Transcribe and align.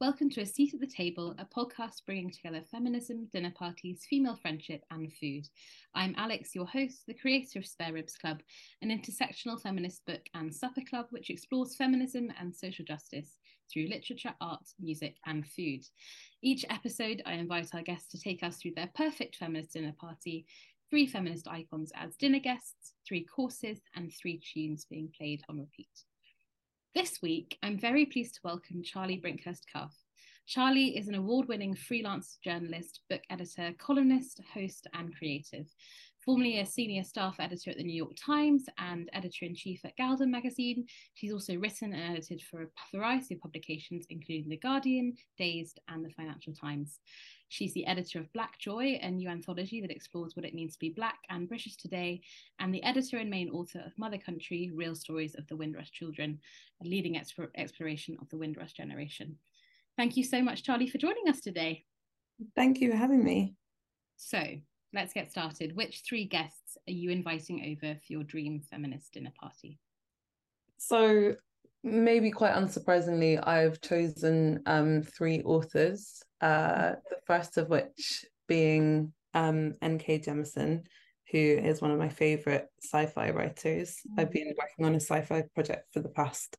Welcome 0.00 0.28
to 0.30 0.40
A 0.40 0.46
Seat 0.46 0.74
at 0.74 0.80
the 0.80 0.88
Table, 0.88 1.36
a 1.38 1.44
podcast 1.44 2.04
bringing 2.04 2.28
together 2.28 2.62
feminism, 2.68 3.28
dinner 3.32 3.52
parties, 3.56 4.04
female 4.10 4.34
friendship, 4.34 4.82
and 4.90 5.12
food. 5.12 5.46
I'm 5.94 6.16
Alex, 6.18 6.52
your 6.52 6.66
host, 6.66 7.04
the 7.06 7.14
creator 7.14 7.60
of 7.60 7.66
Spare 7.66 7.92
Ribs 7.92 8.16
Club, 8.16 8.42
an 8.82 8.90
intersectional 8.90 9.62
feminist 9.62 10.04
book 10.04 10.22
and 10.34 10.52
supper 10.52 10.80
club 10.90 11.06
which 11.10 11.30
explores 11.30 11.76
feminism 11.76 12.32
and 12.40 12.52
social 12.52 12.84
justice 12.84 13.38
through 13.72 13.86
literature, 13.86 14.34
art, 14.40 14.66
music, 14.80 15.14
and 15.26 15.46
food. 15.46 15.84
Each 16.42 16.64
episode, 16.70 17.22
I 17.24 17.34
invite 17.34 17.72
our 17.72 17.82
guests 17.82 18.10
to 18.10 18.20
take 18.20 18.42
us 18.42 18.56
through 18.56 18.72
their 18.74 18.90
perfect 18.96 19.36
feminist 19.36 19.74
dinner 19.74 19.94
party, 19.96 20.44
three 20.90 21.06
feminist 21.06 21.46
icons 21.46 21.92
as 21.94 22.16
dinner 22.16 22.40
guests, 22.40 22.94
three 23.06 23.24
courses, 23.24 23.78
and 23.94 24.12
three 24.12 24.40
tunes 24.40 24.86
being 24.90 25.08
played 25.16 25.42
on 25.48 25.60
repeat. 25.60 25.88
This 26.94 27.20
week, 27.20 27.58
I'm 27.60 27.76
very 27.76 28.06
pleased 28.06 28.36
to 28.36 28.40
welcome 28.44 28.80
Charlie 28.84 29.20
Brinkhurst 29.20 29.62
Cuff. 29.72 29.92
Charlie 30.46 30.96
is 30.96 31.08
an 31.08 31.16
award 31.16 31.48
winning 31.48 31.74
freelance 31.74 32.38
journalist, 32.40 33.00
book 33.10 33.22
editor, 33.30 33.72
columnist, 33.78 34.40
host, 34.54 34.86
and 34.94 35.12
creative. 35.12 35.66
Formerly 36.24 36.60
a 36.60 36.66
senior 36.66 37.04
staff 37.04 37.36
editor 37.38 37.70
at 37.70 37.76
the 37.76 37.84
New 37.84 37.94
York 37.94 38.14
Times 38.16 38.64
and 38.78 39.10
editor 39.12 39.44
in 39.44 39.54
chief 39.54 39.84
at 39.84 39.96
gal-dem 39.96 40.30
magazine, 40.30 40.86
she's 41.12 41.32
also 41.32 41.56
written 41.56 41.92
and 41.92 42.12
edited 42.12 42.40
for 42.40 42.62
a 42.62 42.96
variety 42.96 43.34
of 43.34 43.40
publications, 43.40 44.06
including 44.08 44.48
The 44.48 44.56
Guardian, 44.56 45.14
Dazed, 45.36 45.80
and 45.88 46.02
The 46.02 46.08
Financial 46.10 46.54
Times. 46.54 47.00
She's 47.48 47.74
the 47.74 47.86
editor 47.86 48.20
of 48.20 48.32
Black 48.32 48.58
Joy, 48.58 48.98
a 49.02 49.10
new 49.10 49.28
anthology 49.28 49.82
that 49.82 49.90
explores 49.90 50.34
what 50.34 50.46
it 50.46 50.54
means 50.54 50.72
to 50.72 50.78
be 50.78 50.88
Black 50.88 51.18
and 51.28 51.46
British 51.46 51.76
today, 51.76 52.22
and 52.58 52.74
the 52.74 52.82
editor 52.84 53.18
and 53.18 53.28
main 53.28 53.50
author 53.50 53.82
of 53.84 53.92
Mother 53.98 54.18
Country 54.18 54.72
Real 54.74 54.94
Stories 54.94 55.34
of 55.34 55.46
the 55.48 55.56
Windrush 55.56 55.90
Children, 55.90 56.40
a 56.82 56.88
leading 56.88 57.16
exp- 57.16 57.50
exploration 57.56 58.16
of 58.22 58.30
the 58.30 58.38
Windrush 58.38 58.72
generation. 58.72 59.36
Thank 59.98 60.16
you 60.16 60.24
so 60.24 60.42
much, 60.42 60.62
Charlie, 60.62 60.88
for 60.88 60.96
joining 60.96 61.28
us 61.28 61.40
today. 61.40 61.84
Thank 62.56 62.80
you 62.80 62.90
for 62.90 62.96
having 62.96 63.22
me. 63.22 63.56
So 64.16 64.42
let's 64.94 65.12
get 65.12 65.30
started. 65.30 65.76
Which 65.76 66.02
three 66.08 66.24
guests 66.24 66.78
are 66.88 66.92
you 66.92 67.10
inviting 67.10 67.76
over 67.76 67.94
for 67.94 68.12
your 68.12 68.22
dream 68.22 68.60
feminist 68.70 69.12
dinner 69.12 69.32
party? 69.38 69.78
So, 70.78 71.34
maybe 71.82 72.30
quite 72.30 72.54
unsurprisingly, 72.54 73.46
I've 73.46 73.80
chosen 73.80 74.62
um, 74.66 75.02
three 75.02 75.42
authors. 75.42 76.22
Uh, 76.40 76.92
the 77.10 77.16
first 77.26 77.56
of 77.56 77.68
which 77.68 78.24
being 78.48 79.12
um, 79.34 79.74
N.K. 79.82 80.20
Jemisin, 80.20 80.84
who 81.30 81.38
is 81.38 81.80
one 81.80 81.90
of 81.90 81.98
my 81.98 82.08
favorite 82.08 82.68
sci-fi 82.82 83.30
writers. 83.30 83.96
Mm. 84.08 84.20
I've 84.20 84.30
been 84.30 84.54
working 84.58 84.84
on 84.84 84.94
a 84.94 85.00
sci-fi 85.00 85.44
project 85.54 85.92
for 85.92 86.00
the 86.00 86.08
past 86.08 86.56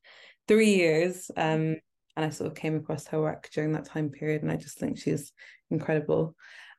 three 0.48 0.74
years, 0.74 1.30
um, 1.36 1.76
and 2.16 2.24
I 2.24 2.30
sort 2.30 2.50
of 2.50 2.56
came 2.56 2.76
across 2.76 3.06
her 3.08 3.20
work 3.20 3.48
during 3.52 3.72
that 3.72 3.86
time 3.86 4.10
period, 4.10 4.42
and 4.42 4.50
I 4.50 4.56
just 4.56 4.78
think 4.78 4.98
she's 4.98 5.32
incredible. 5.70 6.34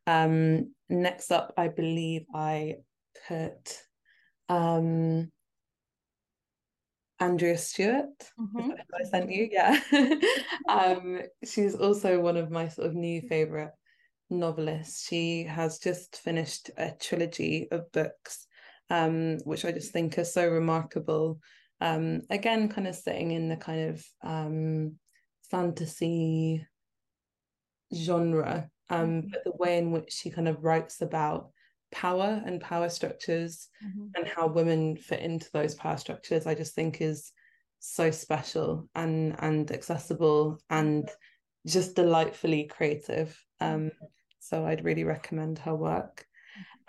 Um, 0.07 0.73
next 0.89 1.31
up, 1.31 1.53
I 1.57 1.67
believe 1.67 2.25
I 2.33 2.77
put 3.27 3.77
um, 4.49 5.29
Andrea 7.19 7.57
Stewart. 7.57 8.05
Mm-hmm. 8.39 8.71
I 8.93 9.03
sent 9.03 9.31
you, 9.31 9.49
yeah. 9.51 9.79
um, 10.69 11.21
she's 11.43 11.75
also 11.75 12.19
one 12.19 12.37
of 12.37 12.49
my 12.49 12.69
sort 12.69 12.87
of 12.87 12.95
new 12.95 13.21
favorite 13.21 13.71
novelists. 14.29 15.07
She 15.07 15.43
has 15.43 15.79
just 15.79 16.17
finished 16.17 16.71
a 16.77 16.91
trilogy 16.91 17.67
of 17.71 17.91
books, 17.91 18.47
um, 18.89 19.39
which 19.43 19.65
I 19.65 19.71
just 19.73 19.91
think 19.91 20.17
are 20.17 20.23
so 20.23 20.47
remarkable. 20.47 21.39
Um, 21.81 22.21
again, 22.29 22.69
kind 22.69 22.87
of 22.87 22.95
sitting 22.95 23.31
in 23.31 23.49
the 23.49 23.57
kind 23.57 23.89
of 23.89 24.05
um, 24.23 24.95
fantasy 25.51 26.65
genre, 27.93 28.69
um, 28.89 29.07
mm-hmm. 29.07 29.27
but 29.31 29.43
the 29.43 29.57
way 29.57 29.77
in 29.77 29.91
which 29.91 30.11
she 30.11 30.29
kind 30.29 30.47
of 30.47 30.63
writes 30.63 31.01
about 31.01 31.49
power 31.91 32.41
and 32.45 32.61
power 32.61 32.89
structures 32.89 33.69
mm-hmm. 33.85 34.07
and 34.15 34.27
how 34.27 34.47
women 34.47 34.97
fit 34.97 35.21
into 35.21 35.47
those 35.53 35.75
power 35.75 35.97
structures, 35.97 36.47
I 36.47 36.55
just 36.55 36.75
think 36.75 37.01
is 37.01 37.31
so 37.79 38.09
special 38.11 38.89
and 38.95 39.35
and 39.39 39.71
accessible 39.71 40.59
and 40.69 41.09
just 41.65 41.95
delightfully 41.95 42.65
creative. 42.65 43.37
Um, 43.59 43.91
so 44.39 44.65
I'd 44.65 44.85
really 44.85 45.03
recommend 45.03 45.59
her 45.59 45.75
work. 45.75 46.25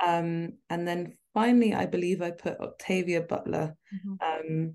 Mm-hmm. 0.00 0.10
Um, 0.10 0.53
and 0.70 0.86
then 0.86 1.19
finally, 1.34 1.75
I 1.75 1.86
believe 1.86 2.22
I 2.22 2.30
put 2.30 2.60
Octavia 2.60 3.22
Butler. 3.22 3.76
Mm-hmm. 3.94 4.15
Um, 4.22 4.75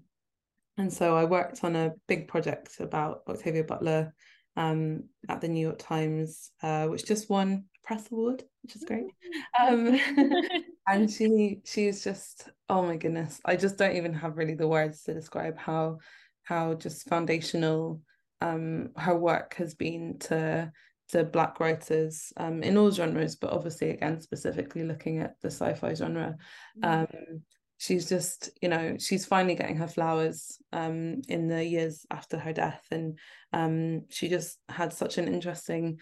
and 0.77 0.91
so 0.91 1.15
I 1.15 1.25
worked 1.25 1.63
on 1.63 1.75
a 1.75 1.93
big 2.07 2.27
project 2.27 2.79
about 2.79 3.21
Octavia 3.27 3.63
Butler 3.63 4.13
um, 4.55 5.03
at 5.29 5.41
the 5.41 5.47
New 5.47 5.61
York 5.61 5.79
Times, 5.79 6.51
uh, 6.61 6.87
which 6.87 7.05
just 7.05 7.29
won 7.29 7.65
a 7.75 7.87
press 7.87 8.11
award, 8.11 8.43
which 8.61 8.75
is 8.75 8.83
great. 8.83 9.05
Um, 9.59 9.99
and 10.87 11.09
she 11.09 11.59
she's 11.65 12.03
just 12.03 12.49
oh 12.69 12.83
my 12.83 12.97
goodness, 12.97 13.41
I 13.45 13.55
just 13.55 13.77
don't 13.77 13.95
even 13.95 14.13
have 14.13 14.37
really 14.37 14.53
the 14.53 14.67
words 14.67 15.03
to 15.03 15.13
describe 15.13 15.57
how 15.57 15.97
how 16.43 16.75
just 16.75 17.07
foundational 17.09 18.01
um, 18.41 18.89
her 18.97 19.17
work 19.17 19.55
has 19.55 19.73
been 19.73 20.19
to 20.19 20.71
to 21.09 21.23
black 21.23 21.59
writers 21.59 22.31
um, 22.37 22.61
in 22.61 22.77
all 22.77 22.91
genres, 22.91 23.35
but 23.35 23.51
obviously 23.51 23.89
again 23.89 24.21
specifically 24.21 24.83
looking 24.83 25.19
at 25.19 25.39
the 25.41 25.49
sci-fi 25.49 25.93
genre. 25.93 26.35
Mm. 26.83 27.01
Um, 27.01 27.41
she's 27.83 28.07
just 28.07 28.49
you 28.61 28.69
know 28.69 28.95
she's 28.97 29.25
finally 29.25 29.55
getting 29.55 29.75
her 29.75 29.89
flowers 29.89 30.57
um, 30.71 31.21
in 31.27 31.49
the 31.49 31.65
years 31.65 32.05
after 32.09 32.39
her 32.39 32.53
death. 32.53 32.85
And 32.91 33.19
um, 33.51 34.03
she 34.09 34.29
just 34.29 34.57
had 34.69 34.93
such 34.93 35.17
an 35.17 35.27
interesting 35.27 35.99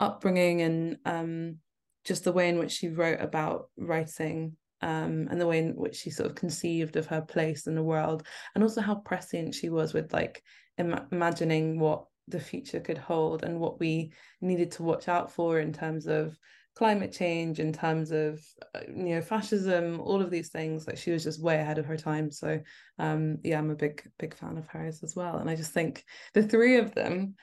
upbringing 0.00 0.62
and 0.62 0.96
um, 1.04 1.56
just 2.04 2.24
the 2.24 2.32
way 2.32 2.48
in 2.48 2.58
which 2.58 2.72
she 2.72 2.88
wrote 2.88 3.20
about 3.20 3.68
writing 3.76 4.56
um, 4.82 5.28
and 5.30 5.40
the 5.40 5.46
way 5.46 5.58
in 5.58 5.76
which 5.76 5.94
she 5.94 6.10
sort 6.10 6.28
of 6.28 6.34
conceived 6.34 6.96
of 6.96 7.06
her 7.06 7.20
place 7.20 7.68
in 7.68 7.76
the 7.76 7.82
world 7.82 8.26
and 8.54 8.64
also 8.64 8.80
how 8.80 8.96
prescient 8.96 9.54
she 9.54 9.68
was 9.68 9.94
with 9.94 10.12
like 10.12 10.42
Im- 10.78 11.06
imagining 11.12 11.78
what 11.78 12.06
the 12.26 12.40
future 12.40 12.80
could 12.80 12.98
hold 12.98 13.44
and 13.44 13.60
what 13.60 13.78
we 13.78 14.12
needed 14.40 14.72
to 14.72 14.82
watch 14.82 15.06
out 15.06 15.30
for 15.30 15.60
in 15.60 15.72
terms 15.72 16.06
of 16.06 16.36
climate 16.76 17.12
change 17.12 17.58
in 17.58 17.72
terms 17.72 18.10
of 18.10 18.42
uh, 18.74 18.80
you 18.88 19.14
know 19.14 19.20
fascism 19.20 20.00
all 20.00 20.22
of 20.22 20.30
these 20.30 20.50
things 20.50 20.86
like 20.86 20.96
she 20.96 21.10
was 21.10 21.24
just 21.24 21.42
way 21.42 21.58
ahead 21.58 21.78
of 21.78 21.86
her 21.86 21.96
time. 21.96 22.30
So 22.30 22.60
um 22.98 23.38
yeah 23.42 23.58
i'm 23.58 23.70
a 23.70 23.74
big 23.74 24.02
big 24.18 24.34
fan 24.36 24.56
of 24.56 24.66
hers 24.68 25.02
as 25.02 25.16
well. 25.16 25.38
And 25.38 25.50
i 25.50 25.56
just 25.56 25.72
think 25.72 26.04
the 26.34 26.42
three 26.42 26.76
of 26.76 26.94
them 26.94 27.34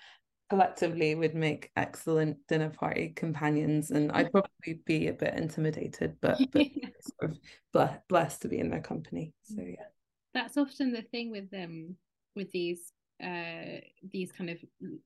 collectively 0.50 1.14
would 1.14 1.36
make 1.36 1.72
excellent 1.76 2.38
dinner 2.48 2.70
party 2.70 3.10
companions. 3.10 3.92
And 3.92 4.12
i'd 4.14 4.32
probably 4.32 4.82
be 4.86 5.08
a 5.08 5.14
bit 5.14 5.34
intimidated 5.34 6.16
but, 6.22 6.40
but 6.52 6.66
sort 7.20 7.32
of 7.32 7.38
blessed, 7.74 8.00
blessed 8.08 8.42
to 8.44 8.48
be 8.48 8.60
in 8.60 8.70
their 8.70 8.82
company. 8.82 9.34
So 9.44 9.62
yeah. 9.62 9.88
That's 10.34 10.58
often 10.58 10.94
the 10.94 11.02
thing 11.02 11.32
with 11.32 11.50
them 11.52 11.88
um, 11.90 11.96
with 12.36 12.52
these 12.52 12.94
uh 13.22 13.82
these 14.12 14.32
kind 14.32 14.52
of 14.52 14.58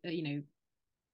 uh, 0.05 0.09
you 0.09 0.23
know 0.23 0.41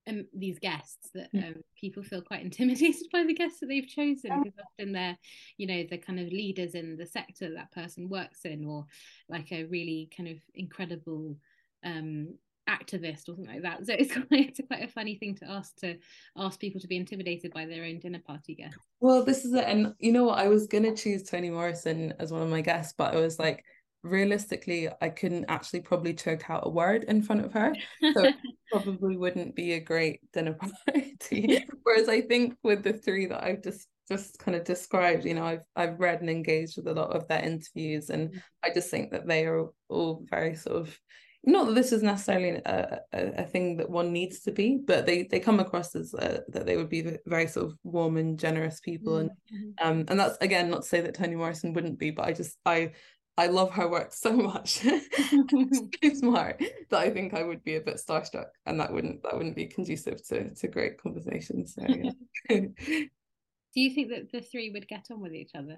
um, 0.08 0.26
these 0.34 0.60
guests 0.60 1.10
that 1.14 1.30
hmm. 1.32 1.40
um, 1.40 1.56
people 1.80 2.04
feel 2.04 2.22
quite 2.22 2.44
intimidated 2.44 3.08
by 3.12 3.24
the 3.24 3.34
guests 3.34 3.60
that 3.60 3.68
they've 3.68 3.88
chosen 3.88 4.44
because 4.44 4.60
often 4.60 4.94
they're 4.94 5.18
you 5.58 5.68
know 5.68 5.84
the 5.90 5.98
kind 5.98 6.20
of 6.20 6.28
leaders 6.28 6.76
in 6.76 6.98
the 6.98 7.06
sector 7.06 7.54
that 7.54 7.72
person 7.72 8.10
works 8.10 8.46
in 8.46 8.66
or 8.66 8.86
like 9.30 9.52
a 9.52 9.66
really 9.66 10.10
kind 10.16 10.30
of 10.30 10.38
incredible 10.56 11.38
um, 11.84 12.34
activist 12.70 13.30
or 13.30 13.36
something 13.36 13.48
like 13.48 13.62
that. 13.62 13.86
So 13.86 13.94
it's 13.94 14.14
quite, 14.28 14.50
it's 14.50 14.62
quite 14.68 14.84
a 14.84 14.88
funny 14.88 15.16
thing 15.16 15.36
to 15.36 15.50
ask 15.50 15.76
to 15.78 15.96
ask 16.36 16.60
people 16.60 16.82
to 16.82 16.88
be 16.88 16.98
intimidated 16.98 17.54
by 17.54 17.66
their 17.66 17.86
own 17.86 18.00
dinner 18.00 18.22
party 18.26 18.56
guests. 18.56 18.78
Well 19.00 19.24
this 19.24 19.46
is 19.46 19.54
it 19.54 19.66
and 19.68 19.94
you 20.00 20.12
know 20.12 20.26
what? 20.26 20.40
I 20.40 20.48
was 20.48 20.68
gonna 20.68 20.96
choose 20.96 21.24
toni 21.24 21.50
morrison 21.50 22.14
as 22.20 22.32
one 22.32 22.42
of 22.42 22.50
my 22.50 22.62
guests 22.62 22.94
but 22.98 23.14
i 23.14 23.20
was 23.20 23.40
like 23.40 23.64
realistically 24.10 24.90
I 25.02 25.10
couldn't 25.10 25.46
actually 25.48 25.82
probably 25.82 26.14
choke 26.14 26.50
out 26.50 26.66
a 26.66 26.70
word 26.70 27.04
in 27.06 27.22
front 27.22 27.46
of 27.46 27.54
her. 27.54 27.74
So 28.14 28.32
probably 28.72 29.18
wouldn't 29.18 29.56
be 29.56 29.74
a 29.74 29.80
great 29.80 30.20
dinner 30.32 30.54
party. 30.54 31.66
Whereas 31.84 32.10
I 32.10 32.22
think 32.22 32.56
with 32.64 32.84
the 32.84 32.94
three 32.94 33.28
that 33.28 33.44
I've 33.44 33.64
just 33.64 33.88
just 34.10 34.40
kind 34.40 34.56
of 34.56 34.64
described, 34.64 35.26
you 35.26 35.34
know, 35.34 35.46
I've 35.46 35.64
I've 35.76 36.00
read 36.00 36.22
and 36.22 36.30
engaged 36.30 36.78
with 36.78 36.88
a 36.88 36.94
lot 36.94 37.16
of 37.16 37.28
their 37.28 37.44
interviews 37.44 38.10
and 38.10 38.30
mm. 38.30 38.42
I 38.64 38.70
just 38.74 38.90
think 38.90 39.12
that 39.12 39.28
they 39.28 39.46
are 39.46 39.68
all 39.90 40.26
very 40.30 40.56
sort 40.56 40.78
of 40.78 41.00
not 41.48 41.68
that 41.68 41.76
this 41.76 41.94
is 41.94 42.04
necessarily 42.04 42.62
a, 42.66 43.00
a, 43.14 43.44
a 43.44 43.44
thing 43.46 43.78
that 43.78 43.90
one 43.90 44.12
needs 44.12 44.42
to 44.42 44.52
be, 44.52 44.80
but 44.86 45.06
they 45.06 45.24
they 45.24 45.40
come 45.40 45.62
across 45.62 45.96
as 45.96 46.14
uh, 46.14 46.42
that 46.50 46.66
they 46.66 46.76
would 46.76 46.90
be 46.90 47.18
very 47.26 47.48
sort 47.48 47.68
of 47.68 47.78
warm 47.84 48.18
and 48.18 48.38
generous 48.38 48.82
people, 48.82 49.18
and 49.18 49.30
mm-hmm. 49.30 49.88
um 49.88 50.06
and 50.10 50.20
that's 50.20 50.38
again 50.42 50.70
not 50.70 50.82
to 50.82 50.88
say 50.88 51.00
that 51.00 51.14
Toni 51.14 51.36
Morrison 51.36 51.72
wouldn't 51.72 52.00
be, 52.00 52.12
but 52.12 52.26
I 52.26 52.34
just 52.34 52.58
I 52.66 52.92
I 53.38 53.48
love 53.48 53.72
her 53.72 53.88
work 53.88 54.14
so 54.14 54.34
much. 54.34 54.80
so 54.80 56.14
smart 56.14 56.62
that 56.90 57.00
I 57.00 57.10
think 57.12 57.34
I 57.34 57.44
would 57.44 57.64
be 57.64 57.76
a 57.76 57.82
bit 57.82 57.98
starstruck, 57.98 58.48
and 58.66 58.80
that 58.80 58.92
wouldn't 58.92 59.22
that 59.24 59.38
wouldn't 59.38 59.56
be 59.56 59.68
conducive 59.68 60.26
to 60.28 60.54
to 60.56 60.68
great 60.68 61.02
conversations. 61.02 61.76
So, 61.76 61.86
yeah. 61.88 62.12
Do 62.50 63.82
you 63.82 63.94
think 63.94 64.10
that 64.10 64.32
the 64.32 64.42
three 64.42 64.72
would 64.72 64.88
get 64.88 65.06
on 65.12 65.22
with 65.22 65.34
each 65.34 65.52
other? 65.56 65.78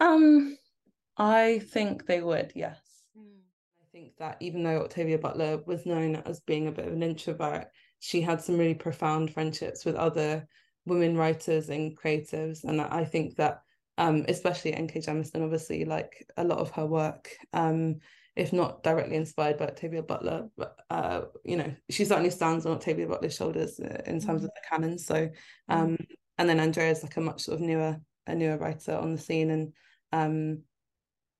Um, 0.00 0.58
I 1.16 1.60
think 1.70 2.06
they 2.06 2.20
would. 2.20 2.52
Yes. 2.54 2.78
Mm. 3.18 3.40
I 3.80 3.84
think 3.90 4.16
that 4.18 4.36
even 4.40 4.62
though 4.62 4.82
Octavia 4.82 5.18
Butler 5.18 5.62
was 5.66 5.86
known 5.86 6.16
as 6.26 6.40
being 6.40 6.68
a 6.68 6.72
bit 6.72 6.86
of 6.86 6.92
an 6.92 7.02
introvert, 7.02 7.68
she 8.00 8.20
had 8.20 8.42
some 8.42 8.58
really 8.58 8.74
profound 8.74 9.32
friendships 9.32 9.86
with 9.86 9.94
other 9.96 10.46
women 10.84 11.16
writers 11.16 11.70
and 11.70 11.98
creatives 11.98 12.64
and 12.64 12.80
I 12.80 13.04
think 13.04 13.36
that 13.36 13.62
um, 13.98 14.24
especially 14.28 14.72
N.K. 14.72 15.00
Jemisin, 15.00 15.42
obviously, 15.42 15.84
like 15.84 16.24
a 16.36 16.44
lot 16.44 16.60
of 16.60 16.70
her 16.70 16.86
work, 16.86 17.30
um, 17.52 17.96
if 18.36 18.52
not 18.52 18.84
directly 18.84 19.16
inspired 19.16 19.58
by 19.58 19.66
Octavia 19.66 20.04
Butler, 20.04 20.48
but 20.56 20.76
uh, 20.88 21.22
you 21.44 21.56
know, 21.56 21.74
she 21.90 22.04
certainly 22.04 22.30
stands 22.30 22.64
on 22.64 22.76
Octavia 22.76 23.08
Butler's 23.08 23.34
shoulders 23.34 23.80
uh, 23.80 24.00
in 24.06 24.20
terms 24.20 24.44
of 24.44 24.50
the 24.50 24.60
canon. 24.70 24.98
So, 24.98 25.28
um, 25.68 25.96
mm. 25.96 26.06
and 26.38 26.48
then 26.48 26.60
Andrea 26.60 26.92
is 26.92 27.02
like 27.02 27.16
a 27.16 27.20
much 27.20 27.42
sort 27.42 27.56
of 27.56 27.66
newer, 27.66 27.96
a 28.28 28.34
newer 28.36 28.56
writer 28.56 28.94
on 28.94 29.12
the 29.12 29.20
scene, 29.20 29.50
and 29.50 29.72
um, 30.12 30.62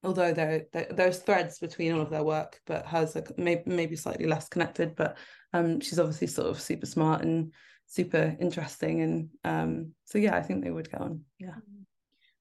although 0.02 0.32
there, 0.32 0.66
there 0.72 0.88
there's 0.90 1.18
threads 1.18 1.60
between 1.60 1.92
all 1.92 2.00
of 2.00 2.10
their 2.10 2.24
work, 2.24 2.60
but 2.66 2.86
hers 2.86 3.14
are 3.14 3.24
maybe 3.36 3.62
maybe 3.66 3.94
slightly 3.94 4.26
less 4.26 4.48
connected. 4.48 4.96
But 4.96 5.16
um, 5.52 5.78
she's 5.78 6.00
obviously 6.00 6.26
sort 6.26 6.48
of 6.48 6.60
super 6.60 6.86
smart 6.86 7.22
and 7.22 7.52
super 7.86 8.36
interesting, 8.40 9.02
and 9.02 9.28
um, 9.44 9.92
so 10.04 10.18
yeah, 10.18 10.36
I 10.36 10.42
think 10.42 10.64
they 10.64 10.72
would 10.72 10.90
go 10.90 10.98
on. 10.98 11.20
Yeah. 11.38 11.50
Mm. 11.50 11.84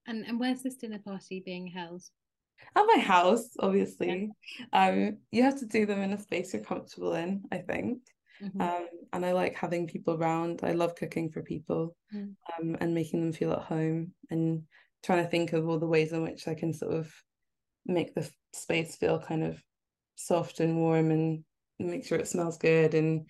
And 0.08 0.26
and 0.26 0.40
where's 0.40 0.62
this 0.62 0.76
dinner 0.76 0.98
party 0.98 1.42
being 1.44 1.68
held? 1.68 2.02
At 2.74 2.86
my 2.92 3.00
house, 3.00 3.50
obviously. 3.60 4.32
Yeah. 4.72 4.88
Um, 4.88 5.18
you 5.30 5.44
have 5.44 5.58
to 5.60 5.66
do 5.66 5.86
them 5.86 6.02
in 6.02 6.12
a 6.12 6.20
space 6.20 6.52
you're 6.52 6.62
comfortable 6.62 7.14
in, 7.14 7.44
I 7.52 7.58
think. 7.58 8.00
Mm-hmm. 8.42 8.60
Um, 8.60 8.86
and 9.12 9.24
I 9.24 9.32
like 9.32 9.54
having 9.54 9.86
people 9.86 10.14
around. 10.14 10.60
I 10.62 10.72
love 10.72 10.96
cooking 10.96 11.30
for 11.30 11.42
people 11.42 11.96
mm. 12.14 12.34
um, 12.58 12.76
and 12.80 12.94
making 12.94 13.20
them 13.20 13.32
feel 13.32 13.52
at 13.52 13.62
home 13.62 14.12
and 14.30 14.62
trying 15.04 15.22
to 15.22 15.30
think 15.30 15.52
of 15.52 15.68
all 15.68 15.78
the 15.78 15.86
ways 15.86 16.12
in 16.12 16.22
which 16.22 16.48
I 16.48 16.54
can 16.54 16.72
sort 16.72 16.94
of 16.94 17.12
make 17.86 18.14
the 18.14 18.28
space 18.52 18.96
feel 18.96 19.20
kind 19.20 19.44
of 19.44 19.62
soft 20.16 20.60
and 20.60 20.76
warm 20.76 21.10
and 21.10 21.44
make 21.78 22.04
sure 22.04 22.18
it 22.18 22.28
smells 22.28 22.58
good 22.58 22.94
and 22.94 23.26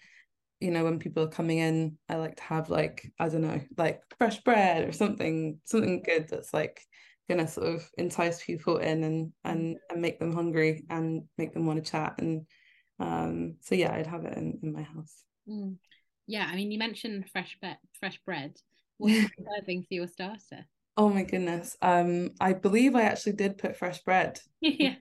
you 0.61 0.71
know 0.71 0.85
when 0.85 0.99
people 0.99 1.23
are 1.23 1.29
coming 1.29 1.59
in 1.59 1.97
i 2.09 2.17
like 2.17 2.37
to 2.37 2.43
have 2.43 2.69
like 2.71 3.11
i 3.19 3.29
don't 3.29 3.43
know 3.43 3.61
like 3.77 4.03
fresh 4.19 4.39
bread 4.41 4.89
or 4.89 4.93
something 4.93 5.59
something 5.65 6.03
good 6.03 6.29
that's 6.29 6.53
like 6.53 6.81
gonna 7.29 7.47
sort 7.47 7.69
of 7.69 7.89
entice 7.99 8.43
people 8.43 8.79
in 8.79 9.05
and 9.05 9.33
and, 9.45 9.77
and 9.91 10.01
make 10.03 10.19
them 10.19 10.33
hungry 10.33 10.85
and 10.91 11.23
make 11.37 11.53
them 11.53 11.67
want 11.67 11.83
to 11.83 11.91
chat 11.91 12.15
and 12.19 12.47
um 13.01 13.55
so 13.61 13.75
yeah 13.75 13.93
i'd 13.95 14.07
have 14.07 14.25
it 14.25 14.37
in, 14.37 14.59
in 14.63 14.73
my 14.73 14.83
house. 14.83 15.25
Mm. 15.49 15.77
yeah 16.27 16.49
i 16.51 16.57
mean 16.57 16.71
you 16.73 16.79
mentioned 16.79 17.29
fresh 17.31 17.57
be- 17.61 17.73
fresh 18.01 18.19
bread. 18.25 18.57
What 18.97 19.13
are 19.13 19.15
you 19.15 19.29
serving 19.57 19.83
for 19.83 19.95
your 19.95 20.09
starter 20.09 20.67
Oh 20.99 21.09
my 21.09 21.23
goodness. 21.23 21.77
Um, 21.81 22.31
I 22.41 22.55
believe 22.55 22.97
I 22.97 23.03
actually 23.03 23.35
did 23.35 23.57
put 23.57 23.77
fresh 23.77 24.03
bread. 24.03 24.41
Yeah. 24.61 24.97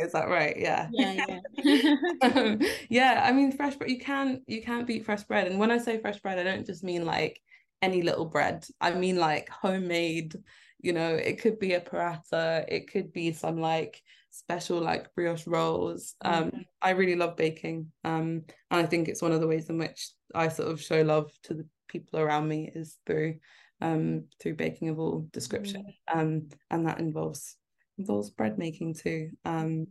Is 0.00 0.12
that 0.12 0.28
right? 0.28 0.56
Yeah. 0.56 0.88
Yeah, 0.92 1.26
yeah. 1.64 1.94
um, 2.22 2.60
yeah, 2.88 3.24
I 3.26 3.32
mean 3.32 3.50
fresh 3.50 3.74
bread, 3.74 3.90
you 3.90 3.98
can 3.98 4.42
you 4.46 4.62
can't 4.62 4.86
beat 4.86 5.04
fresh 5.04 5.24
bread. 5.24 5.48
And 5.48 5.58
when 5.58 5.72
I 5.72 5.78
say 5.78 5.98
fresh 5.98 6.20
bread, 6.20 6.38
I 6.38 6.44
don't 6.44 6.64
just 6.64 6.84
mean 6.84 7.04
like 7.04 7.40
any 7.82 8.02
little 8.02 8.26
bread. 8.26 8.64
I 8.80 8.92
mean 8.92 9.16
like 9.16 9.48
homemade, 9.48 10.36
you 10.80 10.92
know, 10.92 11.12
it 11.16 11.40
could 11.40 11.58
be 11.58 11.72
a 11.72 11.80
paratha, 11.80 12.64
it 12.68 12.92
could 12.92 13.12
be 13.12 13.32
some 13.32 13.60
like 13.60 14.00
special 14.30 14.78
like 14.78 15.12
brioche 15.16 15.48
rolls. 15.48 16.14
Um, 16.22 16.44
mm-hmm. 16.44 16.60
I 16.80 16.90
really 16.90 17.16
love 17.16 17.36
baking. 17.36 17.90
Um, 18.04 18.44
and 18.70 18.80
I 18.80 18.86
think 18.86 19.08
it's 19.08 19.22
one 19.22 19.32
of 19.32 19.40
the 19.40 19.48
ways 19.48 19.68
in 19.68 19.78
which 19.78 20.12
I 20.32 20.46
sort 20.46 20.70
of 20.70 20.80
show 20.80 21.02
love 21.02 21.32
to 21.44 21.54
the 21.54 21.66
people 21.88 22.20
around 22.20 22.46
me 22.46 22.70
is 22.72 22.96
through 23.04 23.40
um, 23.80 24.24
through 24.40 24.54
baking 24.54 24.88
of 24.88 24.98
all 24.98 25.26
description, 25.32 25.84
mm. 25.84 26.20
um, 26.20 26.48
and 26.70 26.86
that 26.86 27.00
involves 27.00 27.56
involves 27.98 28.30
bread 28.30 28.58
making 28.58 28.94
too. 28.94 29.30
Um, 29.44 29.86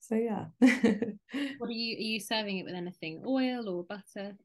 so 0.00 0.14
yeah. 0.14 0.46
what 0.58 1.68
are 1.68 1.70
you 1.70 1.96
are 1.96 2.00
you 2.00 2.20
serving 2.20 2.58
it 2.58 2.64
with 2.64 2.74
anything, 2.74 3.22
oil 3.26 3.68
or 3.68 3.84
butter? 3.84 4.36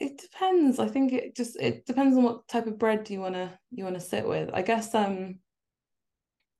It 0.00 0.20
depends. 0.20 0.78
I 0.78 0.88
think 0.88 1.12
it 1.12 1.36
just 1.36 1.56
it 1.60 1.86
depends 1.86 2.16
on 2.16 2.22
what 2.22 2.48
type 2.48 2.66
of 2.66 2.78
bread 2.78 3.04
do 3.04 3.14
you 3.14 3.20
wanna 3.20 3.58
you 3.70 3.84
wanna 3.84 4.00
sit 4.00 4.26
with. 4.26 4.50
I 4.52 4.62
guess 4.62 4.94
um 4.94 5.38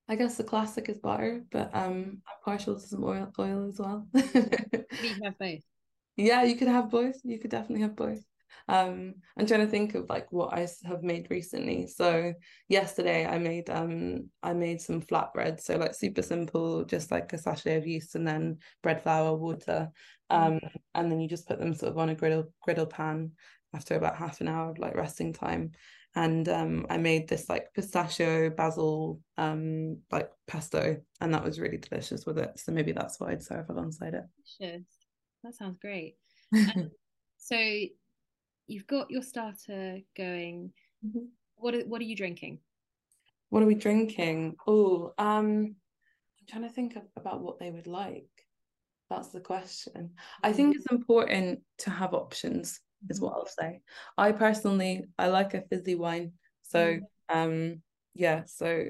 I 0.08 0.16
guess 0.16 0.36
the 0.36 0.44
classic 0.44 0.88
is 0.88 0.98
butter, 0.98 1.44
but 1.50 1.74
um 1.74 2.22
I'm 2.26 2.44
partial 2.44 2.74
to 2.74 2.80
some 2.80 3.04
oil 3.04 3.32
oil 3.38 3.68
as 3.68 3.78
well. 3.78 4.06
you 4.14 5.16
have 5.24 5.38
both. 5.38 5.60
Yeah, 6.16 6.42
you 6.42 6.56
could 6.56 6.68
have 6.68 6.90
both. 6.90 7.16
You 7.24 7.38
could 7.38 7.50
definitely 7.50 7.82
have 7.82 7.96
both 7.96 8.24
um 8.68 9.14
i'm 9.36 9.46
trying 9.46 9.60
to 9.60 9.66
think 9.66 9.94
of 9.94 10.08
like 10.08 10.30
what 10.30 10.52
i 10.52 10.66
have 10.84 11.02
made 11.02 11.26
recently 11.30 11.86
so 11.86 12.32
yesterday 12.68 13.26
i 13.26 13.38
made 13.38 13.68
um 13.70 14.28
i 14.42 14.52
made 14.52 14.80
some 14.80 15.00
flatbread 15.00 15.60
so 15.60 15.76
like 15.76 15.94
super 15.94 16.22
simple 16.22 16.84
just 16.84 17.10
like 17.10 17.32
a 17.32 17.38
sachet 17.38 17.76
of 17.76 17.86
yeast 17.86 18.14
and 18.14 18.26
then 18.26 18.58
bread 18.82 19.02
flour 19.02 19.36
water 19.36 19.90
mm. 20.30 20.36
um 20.36 20.60
and 20.94 21.10
then 21.10 21.20
you 21.20 21.28
just 21.28 21.48
put 21.48 21.58
them 21.58 21.74
sort 21.74 21.92
of 21.92 21.98
on 21.98 22.10
a 22.10 22.14
griddle 22.14 22.52
griddle 22.62 22.86
pan 22.86 23.30
after 23.74 23.94
about 23.94 24.16
half 24.16 24.40
an 24.40 24.48
hour 24.48 24.70
of 24.70 24.78
like 24.78 24.94
resting 24.94 25.32
time 25.32 25.72
and 26.16 26.48
um 26.48 26.86
I 26.90 26.96
made 26.96 27.28
this 27.28 27.48
like 27.48 27.72
pistachio 27.74 28.50
basil 28.50 29.20
um 29.36 29.98
like 30.10 30.30
pesto 30.48 31.00
and 31.20 31.34
that 31.34 31.44
was 31.44 31.60
really 31.60 31.78
delicious 31.78 32.26
with 32.26 32.38
it 32.38 32.58
so 32.58 32.72
maybe 32.72 32.92
that's 32.92 33.20
what 33.20 33.30
I'd 33.30 33.42
serve 33.42 33.70
alongside 33.70 34.14
it. 34.14 34.24
Delicious. 34.58 34.86
That 35.42 35.54
sounds 35.54 35.78
great. 35.80 36.16
Um, 36.52 36.90
so 37.38 37.56
you've 38.70 38.86
got 38.86 39.10
your 39.10 39.22
starter 39.22 39.98
going. 40.16 40.72
Mm-hmm. 41.04 41.26
What 41.56 41.74
are, 41.74 41.80
what 41.80 42.00
are 42.00 42.04
you 42.04 42.16
drinking? 42.16 42.58
What 43.50 43.62
are 43.62 43.66
we 43.66 43.74
drinking? 43.74 44.56
Oh, 44.66 45.12
um, 45.18 45.74
I'm 46.38 46.46
trying 46.48 46.62
to 46.62 46.70
think 46.70 46.96
of, 46.96 47.02
about 47.16 47.40
what 47.40 47.58
they 47.58 47.70
would 47.70 47.86
like. 47.86 48.30
That's 49.10 49.28
the 49.28 49.40
question. 49.40 50.10
I 50.44 50.52
think 50.52 50.76
it's 50.76 50.86
important 50.90 51.60
to 51.78 51.90
have 51.90 52.14
options, 52.14 52.80
is 53.08 53.16
mm-hmm. 53.16 53.26
what 53.26 53.34
I'll 53.34 53.46
say. 53.46 53.80
I 54.16 54.30
personally 54.30 55.06
I 55.18 55.26
like 55.26 55.54
a 55.54 55.62
fizzy 55.62 55.96
wine. 55.96 56.32
So 56.62 56.78
mm-hmm. 56.78 57.36
um 57.36 57.82
yeah, 58.14 58.44
so 58.46 58.84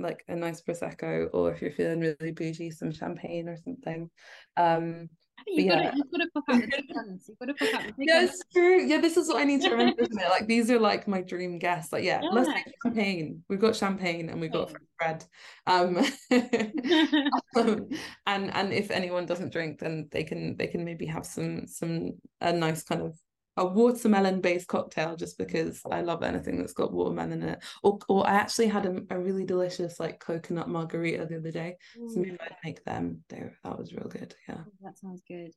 like 0.00 0.24
a 0.26 0.34
nice 0.34 0.60
prosecco, 0.60 1.28
or 1.32 1.52
if 1.52 1.62
you're 1.62 1.70
feeling 1.70 2.00
really 2.00 2.32
bougie, 2.32 2.72
some 2.72 2.90
champagne 2.90 3.48
or 3.48 3.56
something. 3.56 4.10
Um 4.56 5.08
You've, 5.46 5.66
yeah. 5.66 5.84
got 5.84 5.90
to, 5.90 5.96
you've 5.96 6.10
got 6.10 6.18
to 6.18 6.52
out 6.52 6.68
the. 6.68 7.18
You've 7.26 7.38
got 7.38 7.58
to 7.58 7.76
out 7.76 7.82
the 7.96 8.04
it's 8.04 8.42
true. 8.52 8.82
Yeah, 8.82 9.00
this 9.00 9.16
is 9.16 9.28
what 9.28 9.38
I 9.40 9.44
need 9.44 9.62
to 9.62 9.70
remember, 9.70 10.02
isn't 10.02 10.20
it? 10.20 10.28
Like 10.28 10.46
these 10.46 10.70
are 10.70 10.78
like 10.78 11.08
my 11.08 11.20
dream 11.20 11.58
guests. 11.58 11.92
Like, 11.92 12.04
yeah, 12.04 12.20
yeah. 12.22 12.30
let's 12.30 12.48
make 12.48 12.64
champagne. 12.84 13.42
We've 13.48 13.60
got 13.60 13.76
champagne 13.76 14.28
and 14.28 14.40
we've 14.40 14.52
got 14.52 14.72
bread. 14.98 15.24
Um, 15.66 15.98
um, 17.56 17.88
and 18.26 18.54
and 18.54 18.72
if 18.72 18.90
anyone 18.90 19.26
doesn't 19.26 19.52
drink, 19.52 19.80
then 19.80 20.08
they 20.10 20.24
can 20.24 20.56
they 20.56 20.66
can 20.66 20.84
maybe 20.84 21.06
have 21.06 21.26
some 21.26 21.66
some 21.66 22.12
a 22.40 22.52
nice 22.52 22.82
kind 22.82 23.02
of 23.02 23.16
a 23.60 23.64
watermelon 23.66 24.40
based 24.40 24.66
cocktail 24.66 25.14
just 25.14 25.36
because 25.36 25.82
I 25.88 26.00
love 26.00 26.22
anything 26.22 26.58
that's 26.58 26.72
got 26.72 26.92
watermelon 26.92 27.42
in 27.42 27.48
it. 27.50 27.62
Or, 27.82 27.98
or 28.08 28.26
I 28.26 28.32
actually 28.32 28.68
had 28.68 28.86
a, 28.86 29.02
a 29.10 29.18
really 29.20 29.44
delicious 29.44 30.00
like 30.00 30.18
coconut 30.18 30.68
margarita 30.68 31.26
the 31.26 31.36
other 31.36 31.50
day. 31.50 31.76
Ooh. 31.98 32.08
So 32.08 32.20
maybe 32.20 32.38
I'd 32.40 32.56
make 32.64 32.82
them. 32.84 33.22
They, 33.28 33.44
that 33.62 33.78
was 33.78 33.92
real 33.92 34.08
good. 34.08 34.34
Yeah. 34.48 34.62
Oh, 34.66 34.72
that 34.82 34.98
sounds 34.98 35.22
good. 35.28 35.52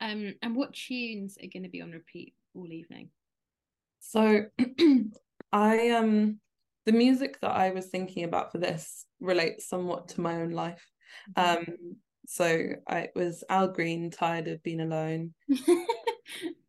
Um, 0.00 0.34
and 0.40 0.54
what 0.54 0.72
tunes 0.72 1.36
are 1.42 1.48
going 1.52 1.64
to 1.64 1.68
be 1.68 1.82
on 1.82 1.90
repeat 1.90 2.34
all 2.54 2.72
evening? 2.72 3.10
So 3.98 4.44
I 5.52 5.90
um 5.90 6.38
the 6.84 6.92
music 6.92 7.40
that 7.40 7.50
I 7.50 7.70
was 7.70 7.86
thinking 7.86 8.22
about 8.22 8.52
for 8.52 8.58
this 8.58 9.04
relates 9.18 9.68
somewhat 9.68 10.08
to 10.10 10.20
my 10.20 10.42
own 10.42 10.50
life. 10.50 10.86
Mm-hmm. 11.36 11.70
Um 11.70 11.96
so 12.28 12.44
I, 12.88 12.98
it 12.98 13.12
was 13.14 13.42
Al 13.48 13.68
Green, 13.68 14.10
tired 14.10 14.48
of 14.48 14.62
being 14.62 14.80
alone. 14.80 15.34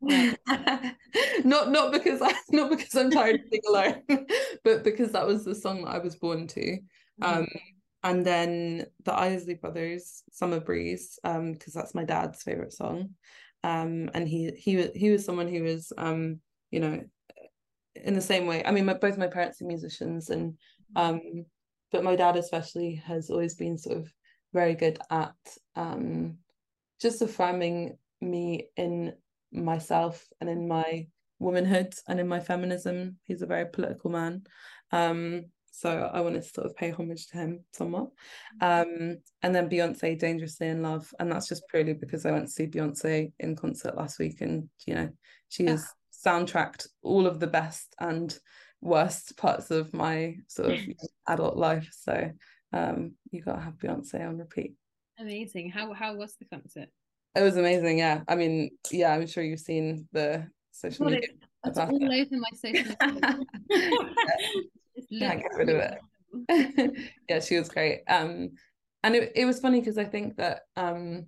not 1.44 1.70
not 1.70 1.92
because 1.92 2.22
I 2.22 2.32
not 2.50 2.70
because 2.70 2.94
I'm 2.94 3.10
tired 3.10 3.40
of 3.40 3.50
being 3.50 3.62
alone, 3.68 4.02
but 4.64 4.84
because 4.84 5.12
that 5.12 5.26
was 5.26 5.44
the 5.44 5.54
song 5.54 5.84
that 5.84 5.90
I 5.94 5.98
was 5.98 6.16
born 6.16 6.46
to. 6.48 6.60
Mm-hmm. 6.60 7.24
Um, 7.24 7.48
and 8.04 8.24
then 8.24 8.86
the 9.04 9.12
Isley 9.12 9.54
Brothers, 9.54 10.22
Summer 10.30 10.60
Breeze, 10.60 11.18
um, 11.24 11.52
because 11.52 11.72
that's 11.72 11.94
my 11.94 12.04
dad's 12.04 12.42
favorite 12.42 12.72
song. 12.72 13.10
Um, 13.64 14.10
and 14.14 14.28
he 14.28 14.52
he 14.56 14.76
was 14.76 14.88
he 14.94 15.10
was 15.10 15.24
someone 15.24 15.48
who 15.48 15.64
was 15.64 15.92
um, 15.98 16.40
you 16.70 16.80
know, 16.80 17.04
in 17.94 18.14
the 18.14 18.20
same 18.20 18.46
way. 18.46 18.62
I 18.64 18.70
mean, 18.70 18.84
my, 18.84 18.94
both 18.94 19.18
my 19.18 19.26
parents 19.26 19.60
are 19.60 19.66
musicians, 19.66 20.30
and 20.30 20.56
um, 20.96 21.20
but 21.90 22.04
my 22.04 22.16
dad 22.16 22.36
especially 22.36 22.94
has 23.06 23.30
always 23.30 23.54
been 23.54 23.78
sort 23.78 23.98
of 23.98 24.12
very 24.52 24.74
good 24.74 24.98
at 25.10 25.34
um, 25.76 26.38
just 27.00 27.22
affirming 27.22 27.98
me 28.20 28.68
in 28.76 29.14
myself 29.52 30.26
and 30.40 30.48
in 30.48 30.68
my 30.68 31.06
womanhood 31.38 31.94
and 32.08 32.20
in 32.20 32.28
my 32.28 32.40
feminism. 32.40 33.16
He's 33.22 33.42
a 33.42 33.46
very 33.46 33.66
political 33.66 34.10
man. 34.10 34.42
Um, 34.92 35.46
so 35.70 36.10
I 36.12 36.20
wanted 36.20 36.42
to 36.42 36.48
sort 36.48 36.66
of 36.66 36.76
pay 36.76 36.90
homage 36.90 37.28
to 37.28 37.36
him 37.36 37.64
somewhat. 37.72 38.08
Um, 38.60 39.18
and 39.42 39.54
then 39.54 39.70
Beyonce, 39.70 40.18
Dangerously 40.18 40.68
in 40.68 40.82
Love. 40.82 41.08
And 41.20 41.30
that's 41.30 41.48
just 41.48 41.68
purely 41.68 41.94
because 41.94 42.26
I 42.26 42.32
went 42.32 42.46
to 42.46 42.52
see 42.52 42.66
Beyonce 42.66 43.32
in 43.38 43.54
concert 43.54 43.96
last 43.96 44.18
week 44.18 44.40
and, 44.40 44.68
you 44.86 44.94
know, 44.94 45.10
she 45.48 45.66
has 45.66 45.86
soundtracked 46.26 46.88
all 47.02 47.26
of 47.26 47.38
the 47.38 47.46
best 47.46 47.94
and 48.00 48.36
worst 48.80 49.36
parts 49.36 49.70
of 49.70 49.94
my 49.94 50.36
sort 50.48 50.72
of 50.72 50.78
adult 51.28 51.56
life. 51.56 51.88
So 51.92 52.32
um, 52.72 53.12
you 53.30 53.42
got 53.42 53.56
to 53.56 53.62
have 53.62 53.74
Beyonce 53.74 54.26
on 54.26 54.38
repeat. 54.38 54.74
Amazing. 55.18 55.70
How 55.70 55.92
how 55.92 56.14
was 56.14 56.36
the 56.36 56.44
concert? 56.44 56.88
It 57.34 57.42
was 57.42 57.56
amazing. 57.56 57.98
Yeah. 57.98 58.22
I 58.28 58.34
mean, 58.34 58.70
yeah, 58.90 59.12
I'm 59.12 59.26
sure 59.26 59.44
you've 59.44 59.60
seen 59.60 60.08
the 60.12 60.46
social 60.72 61.06
media. 61.06 61.28
That's 61.64 61.78
all 61.78 61.86
that. 61.86 62.02
over 62.02 62.36
my 62.38 62.50
social 62.54 62.96
media. 63.06 63.38
yeah, 65.10 65.34
get 65.36 65.54
rid 65.56 65.68
of 65.68 65.76
it. 65.76 66.00
yeah, 67.28 67.40
she 67.40 67.58
was 67.58 67.68
great. 67.68 68.02
Um, 68.08 68.50
and 69.02 69.14
it, 69.14 69.32
it 69.34 69.44
was 69.44 69.60
funny 69.60 69.80
because 69.80 69.98
I 69.98 70.04
think 70.04 70.36
that 70.36 70.62
um, 70.76 71.26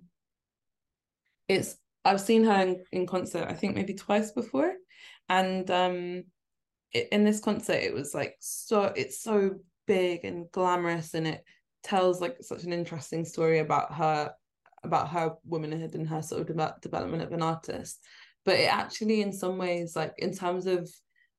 it's 1.47 1.77
I've 2.03 2.21
seen 2.21 2.43
her 2.43 2.61
in, 2.61 2.83
in 2.91 3.07
concert 3.07 3.47
I 3.47 3.53
think 3.53 3.75
maybe 3.75 3.93
twice 3.93 4.31
before, 4.31 4.73
and 5.29 5.69
um, 5.71 6.23
it, 6.93 7.07
in 7.11 7.23
this 7.23 7.39
concert 7.39 7.75
it 7.81 7.93
was 7.93 8.13
like 8.13 8.35
so 8.39 8.91
it's 8.95 9.21
so 9.21 9.55
big 9.87 10.25
and 10.25 10.51
glamorous 10.51 11.13
and 11.13 11.27
it 11.27 11.43
tells 11.83 12.21
like 12.21 12.37
such 12.41 12.63
an 12.63 12.73
interesting 12.73 13.25
story 13.25 13.59
about 13.59 13.93
her 13.93 14.31
about 14.83 15.09
her 15.09 15.33
womanhood 15.45 15.95
and 15.95 16.07
her 16.07 16.21
sort 16.21 16.41
of 16.41 16.55
de- 16.55 16.75
development 16.81 17.23
of 17.23 17.31
an 17.31 17.41
artist 17.41 17.99
but 18.45 18.55
it 18.55 18.73
actually 18.73 19.21
in 19.21 19.31
some 19.31 19.57
ways 19.57 19.95
like 19.95 20.13
in 20.17 20.33
terms 20.33 20.65
of 20.65 20.89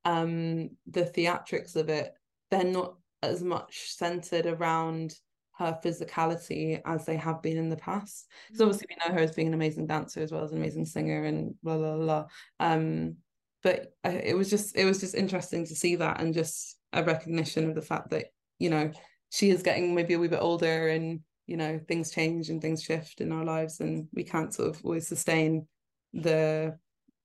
um 0.04 0.70
the 0.90 1.04
theatrics 1.04 1.76
of 1.76 1.88
it 1.88 2.12
they're 2.50 2.64
not 2.64 2.94
as 3.22 3.42
much 3.42 3.92
centered 3.92 4.46
around 4.46 5.14
her 5.54 5.78
physicality 5.84 6.80
as 6.84 7.04
they 7.04 7.16
have 7.16 7.42
been 7.42 7.56
in 7.56 7.68
the 7.68 7.76
past 7.76 8.26
because 8.48 8.60
mm. 8.60 8.66
obviously 8.66 8.86
we 8.90 8.96
know 8.96 9.14
her 9.14 9.20
as 9.20 9.34
being 9.34 9.48
an 9.48 9.54
amazing 9.54 9.86
dancer 9.86 10.20
as 10.20 10.32
well 10.32 10.42
as 10.42 10.52
an 10.52 10.58
amazing 10.58 10.84
singer 10.84 11.24
and 11.24 11.54
blah 11.62 11.76
blah 11.76 11.96
blah 11.96 12.24
um 12.60 13.16
but 13.62 13.92
it 14.04 14.36
was 14.36 14.50
just 14.50 14.76
it 14.76 14.84
was 14.84 14.98
just 15.00 15.14
interesting 15.14 15.64
to 15.64 15.74
see 15.74 15.96
that 15.96 16.20
and 16.20 16.34
just 16.34 16.76
a 16.92 17.04
recognition 17.04 17.68
of 17.68 17.74
the 17.74 17.82
fact 17.82 18.10
that 18.10 18.26
you 18.58 18.70
know 18.70 18.90
she 19.30 19.50
is 19.50 19.62
getting 19.62 19.94
maybe 19.94 20.14
a 20.14 20.18
wee 20.18 20.28
bit 20.28 20.40
older 20.42 20.88
and 20.88 21.20
you 21.46 21.56
know 21.56 21.80
things 21.88 22.10
change 22.10 22.48
and 22.50 22.60
things 22.60 22.82
shift 22.82 23.20
in 23.20 23.32
our 23.32 23.44
lives 23.44 23.80
and 23.80 24.08
we 24.12 24.24
can't 24.24 24.54
sort 24.54 24.68
of 24.68 24.84
always 24.84 25.06
sustain 25.08 25.66
the 26.12 26.76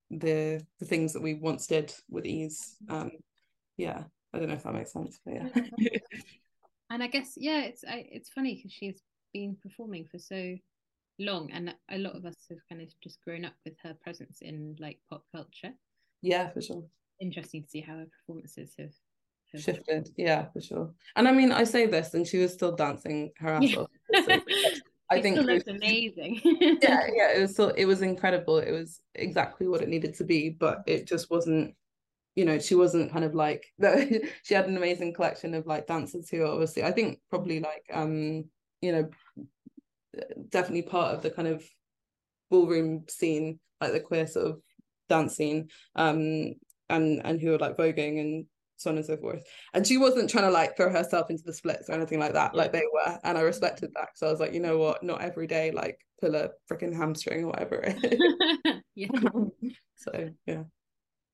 the 0.10 0.64
the 0.80 0.86
things 0.86 1.14
that 1.14 1.22
we 1.22 1.36
once 1.36 1.68
did 1.68 1.94
with 2.10 2.26
ease. 2.26 2.78
Um 2.90 3.12
yeah 3.78 4.04
i 4.34 4.40
don't 4.40 4.48
know 4.50 4.56
if 4.56 4.64
that 4.64 4.74
makes 4.74 4.94
sense 4.94 5.20
but 5.24 5.36
yeah. 5.36 5.50
And 6.90 7.04
i 7.04 7.08
guess 7.08 7.34
yeah 7.38 7.62
it's 7.62 7.84
I, 7.84 8.06
it's 8.12 8.30
funny 8.30 8.56
because 8.56 8.72
she's 8.72 9.02
been 9.34 9.58
performing 9.62 10.08
for 10.10 10.20
so 10.20 10.56
long 11.20 11.52
and 11.52 11.74
a 11.92 11.98
lot 11.98 12.16
of 12.16 12.26
us 12.26 12.36
have 12.50 12.60
kind 12.70 12.82
of 12.82 12.88
just 13.04 13.22
grown 13.24 13.46
up 13.46 13.54
with 13.66 13.76
her 13.84 13.96
presence 14.04 14.40
in 14.42 14.76
like 14.80 15.00
pop 15.10 15.24
culture. 15.34 15.74
Yeah 16.22 16.50
for 16.50 16.62
sure. 16.62 16.84
Interesting 17.20 17.64
to 17.64 17.70
see 17.70 17.82
how 17.82 17.94
her 17.94 18.06
performances 18.20 18.76
have 18.78 19.62
shifted. 19.62 20.10
Yeah 20.18 20.46
for 20.54 20.62
sure. 20.62 20.94
And 21.16 21.28
i 21.28 21.32
mean 21.32 21.52
i 21.52 21.64
say 21.64 21.86
this 21.86 22.14
and 22.14 22.26
she 22.26 22.38
was 22.38 22.54
still 22.54 22.76
dancing 22.76 23.32
her 23.38 23.50
ass 23.50 23.64
yeah. 23.64 23.80
off 23.80 23.90
I 25.10 25.22
think 25.22 25.38
it 25.38 25.46
was 25.46 25.68
amazing. 25.68 26.42
yeah, 26.44 27.08
yeah, 27.16 27.32
it 27.36 27.42
was 27.42 27.56
so 27.56 27.70
it 27.70 27.86
was 27.86 28.02
incredible. 28.02 28.58
It 28.58 28.72
was 28.72 29.00
exactly 29.16 29.68
what 29.68 29.82
it 29.82 29.90
needed 29.90 30.16
to 30.16 30.24
be, 30.24 30.50
but 30.50 30.84
it 30.86 31.08
just 31.08 31.30
wasn't. 31.30 31.76
You 32.36 32.46
know, 32.46 32.60
she 32.60 32.76
wasn't 32.76 33.12
kind 33.12 33.26
of 33.26 33.34
like 33.34 33.66
she 34.44 34.54
had 34.54 34.68
an 34.68 34.78
amazing 34.78 35.14
collection 35.14 35.56
of 35.56 35.66
like 35.66 35.88
dancers 35.88 36.30
who 36.30 36.46
obviously 36.46 36.84
I 36.84 36.92
think 36.92 37.20
probably 37.32 37.60
like 37.60 37.84
um 37.92 38.46
you 38.80 38.92
know 38.92 39.10
definitely 40.50 40.84
part 40.84 41.16
of 41.16 41.24
the 41.24 41.32
kind 41.32 41.48
of 41.48 41.64
ballroom 42.52 43.06
scene, 43.10 43.60
like 43.82 43.92
the 43.92 44.00
queer 44.00 44.28
sort 44.28 44.48
of 44.48 44.62
dance 45.10 45.36
scene, 45.36 45.70
um 45.96 46.54
and 46.90 47.22
and 47.26 47.42
who 47.42 47.52
were 47.52 47.58
like 47.58 47.78
voguing 47.78 48.20
and 48.20 48.46
so 48.78 48.92
on 48.92 48.98
and 48.98 49.06
so 49.06 49.18
forth. 49.18 49.44
And 49.74 49.86
she 49.86 49.98
wasn't 49.98 50.30
trying 50.30 50.46
to 50.46 50.52
like 50.52 50.78
throw 50.78 50.90
herself 50.90 51.30
into 51.30 51.44
the 51.44 51.54
splits 51.54 51.90
or 51.90 51.94
anything 51.94 52.20
like 52.20 52.34
that, 52.34 52.56
like 52.56 52.72
they 52.72 52.84
were. 52.94 53.20
And 53.24 53.38
I 53.38 53.42
respected 53.42 53.92
that. 53.96 54.10
So 54.16 54.28
I 54.28 54.32
was 54.32 54.40
like, 54.40 54.54
you 54.54 54.60
know 54.60 54.78
what, 54.78 55.04
not 55.04 55.22
every 55.22 55.48
day, 55.48 55.72
like 55.72 56.00
pull 56.22 56.36
a 56.36 56.50
freaking 56.72 56.96
hamstring 56.96 57.44
or 57.44 57.48
whatever. 57.48 57.94
yeah. 58.96 59.08
so 59.96 60.30
yeah. 60.46 60.64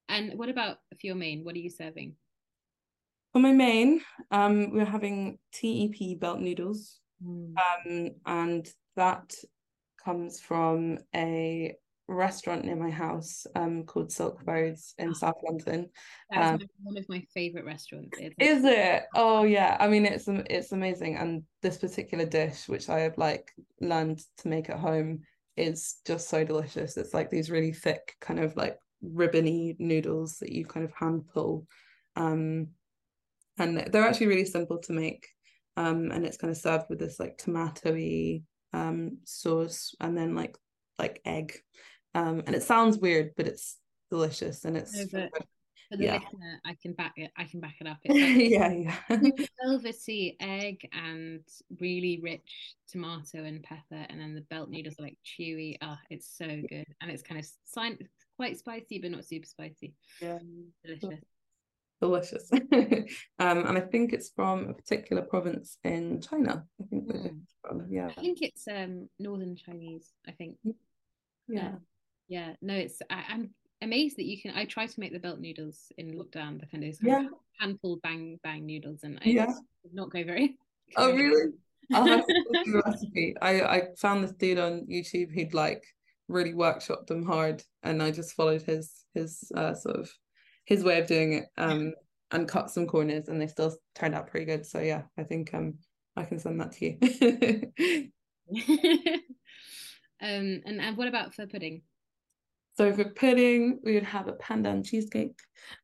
And 0.10 0.38
what 0.38 0.50
about 0.50 0.78
for 0.92 1.08
your 1.08 1.16
main? 1.16 1.44
What 1.44 1.56
are 1.56 1.60
you 1.60 1.70
serving? 1.70 2.16
For 3.34 3.40
my 3.40 3.52
main, 3.52 4.02
um, 4.32 4.72
we're 4.72 4.86
having 4.86 5.40
TEP 5.54 6.20
belt 6.20 6.40
noodles. 6.40 7.00
Mm. 7.26 7.54
Um, 7.58 8.12
and 8.26 8.70
that 8.96 9.34
comes 10.04 10.40
from 10.40 11.00
a 11.16 11.76
restaurant 12.08 12.66
near 12.66 12.76
my 12.76 12.90
house 12.90 13.48
um 13.56 13.84
called 13.84 14.12
Silk 14.12 14.40
Roads 14.46 14.94
in 14.98 15.10
ah. 15.10 15.14
South 15.14 15.38
London. 15.44 15.90
Um, 16.36 16.60
one 16.82 16.98
of 16.98 17.08
my 17.08 17.26
favorite 17.34 17.66
restaurants. 17.66 18.18
Is 18.40 18.66
it? 18.66 19.04
Oh 19.16 19.44
yeah. 19.44 19.78
I 19.80 19.88
mean 19.88 20.06
it's 20.06 20.28
it's 20.28 20.72
amazing 20.72 21.16
and 21.16 21.44
this 21.62 21.78
particular 21.78 22.26
dish 22.26 22.68
which 22.68 22.90
I 22.90 23.00
have 23.02 23.18
like 23.18 23.52
learned 23.80 24.22
to 24.40 24.48
make 24.48 24.70
at 24.70 24.80
home 24.80 25.22
is 25.56 25.98
just 26.06 26.30
so 26.30 26.44
delicious. 26.44 26.98
It's 26.98 27.14
like 27.14 27.30
these 27.30 27.52
really 27.52 27.72
thick 27.72 28.16
kind 28.20 28.40
of 28.40 28.56
like 28.58 28.78
ribbony 29.02 29.76
noodles 29.80 30.40
that 30.40 30.52
you 30.52 30.66
kind 30.66 30.86
of 30.86 30.94
hand 30.94 31.24
pull. 31.34 31.68
Um 32.16 32.70
and 33.58 33.78
they're 33.92 34.08
actually 34.08 34.28
really 34.28 34.46
simple 34.46 34.80
to 34.80 34.94
make. 34.94 35.28
Um 35.78 36.12
and 36.12 36.26
it's 36.26 36.38
kind 36.38 36.52
of 36.52 36.58
served 36.58 36.86
with 36.90 37.00
this 37.00 37.20
like 37.20 37.38
tomatoey 37.38 38.44
um 38.74 39.20
sauce 39.24 39.96
and 40.02 40.18
then 40.18 40.36
like 40.36 40.58
like 41.00 41.22
egg 41.26 41.54
um, 42.16 42.44
and 42.46 42.56
it 42.56 42.64
sounds 42.64 42.98
weird, 42.98 43.32
but 43.36 43.48
it's 43.48 43.78
delicious 44.10 44.66
and 44.66 44.78
it's. 44.78 45.14
No, 45.14 45.30
for 45.94 45.98
the 45.98 46.06
yeah. 46.06 46.14
listener, 46.14 46.62
I 46.66 46.76
can 46.82 46.94
back 46.94 47.14
it. 47.18 47.32
I 47.38 47.44
can 47.44 47.60
back 47.60 47.76
it 47.80 47.88
up. 47.88 47.98
It's 48.04 48.14
like 48.14 48.50
yeah, 48.50 48.96
yeah. 49.10 49.46
velvety 49.64 50.36
egg 50.40 50.90
and 50.92 51.42
really 51.80 52.20
rich 52.22 52.76
tomato 52.90 53.44
and 53.44 53.62
pepper, 53.64 54.06
and 54.10 54.20
then 54.20 54.34
the 54.34 54.42
belt 54.42 54.70
noodles 54.70 54.96
are 55.00 55.04
like 55.04 55.18
chewy. 55.24 55.78
Ah, 55.82 55.98
oh, 55.98 56.06
it's 56.10 56.36
so 56.38 56.48
good, 56.48 56.88
and 57.02 57.12
it's 57.12 57.22
kind 57.22 57.40
of 57.40 57.48
sign 57.66 57.98
quite 58.38 58.58
spicy, 58.58 59.00
but 59.00 59.12
not 59.12 59.26
super 59.26 59.46
spicy. 59.46 59.94
Yeah, 60.22 60.40
delicious. 60.84 61.24
Delicious, 62.02 62.52
um, 63.40 63.66
and 63.68 63.78
I 63.78 63.82
think 63.82 64.14
it's 64.14 64.32
from 64.32 64.70
a 64.70 64.74
particular 64.74 65.22
province 65.22 65.78
in 65.84 66.22
China. 66.22 66.66
I 66.82 66.86
think 66.90 67.08
mm. 67.08 67.40
from, 67.62 67.86
yeah. 67.90 68.10
I 68.18 68.22
think 68.22 68.40
it's 68.42 68.68
um 68.68 69.10
northern 69.20 69.56
Chinese. 69.56 70.12
I 70.28 70.32
think. 70.32 70.58
Yeah. 70.64 70.74
Yeah, 71.48 71.72
no, 72.62 72.74
it's 72.74 73.02
I, 73.10 73.24
am 73.30 73.50
amazed 73.82 74.18
that 74.18 74.26
you 74.26 74.42
can. 74.42 74.56
I 74.56 74.66
try 74.66 74.86
to 74.86 75.00
make 75.00 75.14
the 75.14 75.20
belt 75.20 75.40
noodles 75.40 75.92
in 75.98 76.14
lockdown, 76.14 76.60
the 76.60 76.68
kind 76.68 76.84
of 76.84 76.98
yeah. 77.02 77.28
handful 77.60 78.00
bang 78.02 78.40
bang 78.44 78.66
noodles, 78.66 79.04
and 79.04 79.20
I 79.24 79.30
yeah. 79.30 79.54
not 79.94 80.12
go 80.12 80.24
very. 80.24 80.50
Go 80.50 80.54
oh 80.98 81.16
really? 81.16 81.52
I'll 81.94 82.08
have 82.08 82.26
the 82.26 82.82
recipe. 82.86 83.36
I 83.42 83.62
I 83.62 83.82
found 83.98 84.24
this 84.24 84.32
dude 84.32 84.60
on 84.60 84.88
YouTube 84.90 85.34
who'd 85.34 85.54
like 85.54 85.84
really 86.28 86.54
workshopped 86.54 87.08
them 87.08 87.26
hard, 87.26 87.64
and 87.84 88.02
I 88.02 88.12
just 88.12 88.34
followed 88.34 88.62
his 88.62 88.92
his 89.14 89.52
uh, 89.56 89.74
sort 89.74 89.98
of 89.98 90.12
his 90.66 90.84
way 90.84 91.00
of 91.00 91.08
doing 91.08 91.34
it, 91.34 91.46
um, 91.58 91.94
and 92.32 92.48
cut 92.48 92.72
some 92.72 92.88
corners, 92.88 93.28
and 93.28 93.42
they 93.42 93.48
still 93.48 93.76
turned 93.96 94.16
out 94.16 94.28
pretty 94.28 94.46
good. 94.46 94.66
So 94.66 94.80
yeah, 94.80 95.04
I 95.18 95.24
think 95.24 95.54
um 95.54 95.76
I 96.16 96.24
can 96.24 96.40
send 96.40 96.62
that 96.62 96.72
to 96.74 96.86
you. 96.86 98.12
um, 100.22 100.62
and 100.66 100.82
and 100.82 100.98
what 100.98 101.08
about 101.08 101.34
for 101.34 101.48
pudding? 101.48 101.82
So 102.76 102.92
for 102.92 103.06
pudding, 103.06 103.80
we 103.84 103.94
would 103.94 104.04
have 104.04 104.28
a 104.28 104.34
pandan 104.34 104.84
cheesecake. 104.84 105.38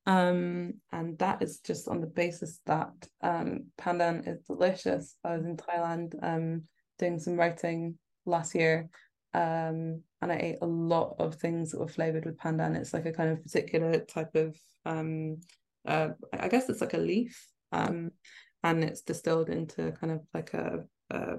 Um, 0.06 0.74
and 0.92 1.18
that 1.20 1.42
is 1.42 1.60
just 1.60 1.88
on 1.88 2.02
the 2.02 2.08
basis 2.08 2.60
that 2.66 2.92
um, 3.22 3.66
pandan 3.80 4.28
is 4.28 4.42
delicious. 4.42 5.16
I 5.24 5.38
was 5.38 5.46
in 5.46 5.56
Thailand 5.56 6.16
um, 6.22 6.64
doing 6.98 7.20
some 7.20 7.36
writing 7.36 7.98
last 8.26 8.56
year 8.56 8.90
um, 9.34 10.02
and 10.22 10.32
I 10.32 10.38
ate 10.38 10.58
a 10.62 10.68
lot 10.68 11.16
of 11.20 11.36
things 11.36 11.72
that 11.72 11.80
were 11.80 11.88
flavored 11.88 12.26
with 12.26 12.38
pandan. 12.38 12.76
It's 12.76 12.94
like 12.94 13.06
a 13.06 13.14
kind 13.14 13.30
of 13.30 13.44
particular 13.44 14.00
type 14.00 14.36
of, 14.36 14.58
um, 14.86 15.38
uh, 15.88 16.10
I 16.34 16.48
guess 16.48 16.70
it's 16.70 16.82
like 16.82 16.96
a 16.96 16.98
leaf 16.98 17.48
um, 17.72 18.12
and 18.64 18.84
it's 18.84 19.02
distilled 19.02 19.50
into 19.50 19.92
kind 19.94 20.12
of 20.12 20.22
like 20.34 20.54
a, 20.54 20.84
a 21.12 21.36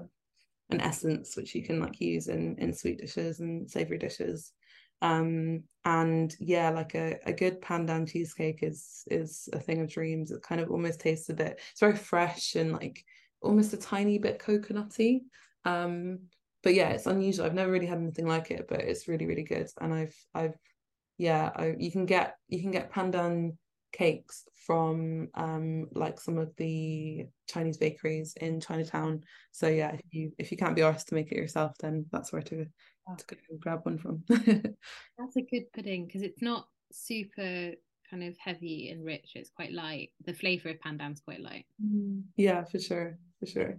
an 0.69 0.79
essence 0.79 1.35
which 1.35 1.53
you 1.53 1.61
can 1.61 1.81
like 1.81 1.99
use 1.99 2.29
in 2.29 2.55
in 2.57 2.73
sweet 2.73 2.97
dishes 2.97 3.41
and 3.41 3.69
savory 3.69 3.97
dishes 3.97 4.53
um 5.01 5.63
and 5.83 6.35
yeah 6.39 6.69
like 6.69 6.93
a, 6.95 7.17
a 7.25 7.33
good 7.33 7.61
pandan 7.61 8.07
cheesecake 8.07 8.59
is 8.61 9.03
is 9.07 9.49
a 9.53 9.59
thing 9.59 9.81
of 9.81 9.89
dreams. 9.89 10.31
It 10.31 10.41
kind 10.43 10.61
of 10.61 10.69
almost 10.69 10.99
tastes 10.99 11.29
a 11.29 11.33
bit 11.33 11.59
it's 11.71 11.79
very 11.79 11.95
fresh 11.95 12.55
and 12.55 12.71
like 12.71 13.03
almost 13.41 13.73
a 13.73 13.77
tiny 13.77 14.17
bit 14.19 14.39
coconutty. 14.39 15.21
Um 15.65 16.19
but 16.63 16.73
yeah 16.75 16.89
it's 16.89 17.07
unusual. 17.07 17.45
I've 17.45 17.55
never 17.55 17.71
really 17.71 17.87
had 17.87 17.97
anything 17.97 18.27
like 18.27 18.51
it 18.51 18.67
but 18.67 18.81
it's 18.81 19.07
really 19.07 19.25
really 19.25 19.43
good. 19.43 19.69
And 19.79 19.93
i've 19.93 20.15
i've 20.35 20.55
yeah 21.17 21.51
I, 21.55 21.75
you 21.77 21.91
can 21.91 22.05
get 22.05 22.35
you 22.47 22.61
can 22.61 22.71
get 22.71 22.91
pandan 22.91 23.57
cakes 23.91 24.45
from 24.65 25.27
um 25.35 25.87
like 25.93 26.19
some 26.19 26.37
of 26.37 26.55
the 26.57 27.25
Chinese 27.47 27.77
bakeries 27.77 28.33
in 28.39 28.59
Chinatown. 28.59 29.21
So 29.51 29.67
yeah, 29.67 29.91
if 29.93 30.01
you 30.11 30.31
if 30.37 30.51
you 30.51 30.57
can't 30.57 30.75
be 30.75 30.81
asked 30.81 31.09
to 31.09 31.15
make 31.15 31.31
it 31.31 31.37
yourself, 31.37 31.73
then 31.79 32.05
that's 32.11 32.31
where 32.31 32.41
to 32.43 32.65
to 33.17 33.25
go 33.35 33.57
grab 33.59 33.81
one 33.83 33.97
from. 33.97 34.23
That's 34.29 35.35
a 35.35 35.41
good 35.41 35.71
pudding 35.73 36.05
because 36.05 36.21
it's 36.21 36.41
not 36.41 36.67
super 36.91 37.71
kind 38.09 38.23
of 38.23 38.37
heavy 38.37 38.89
and 38.89 39.03
rich. 39.03 39.31
It's 39.35 39.49
quite 39.49 39.73
light. 39.73 40.11
The 40.25 40.33
flavour 40.33 40.69
of 40.69 40.79
pandan's 40.81 41.21
quite 41.21 41.41
light. 41.41 41.65
Mm. 41.83 42.23
Yeah, 42.37 42.63
for 42.63 42.79
sure, 42.79 43.17
for 43.39 43.45
sure. 43.45 43.77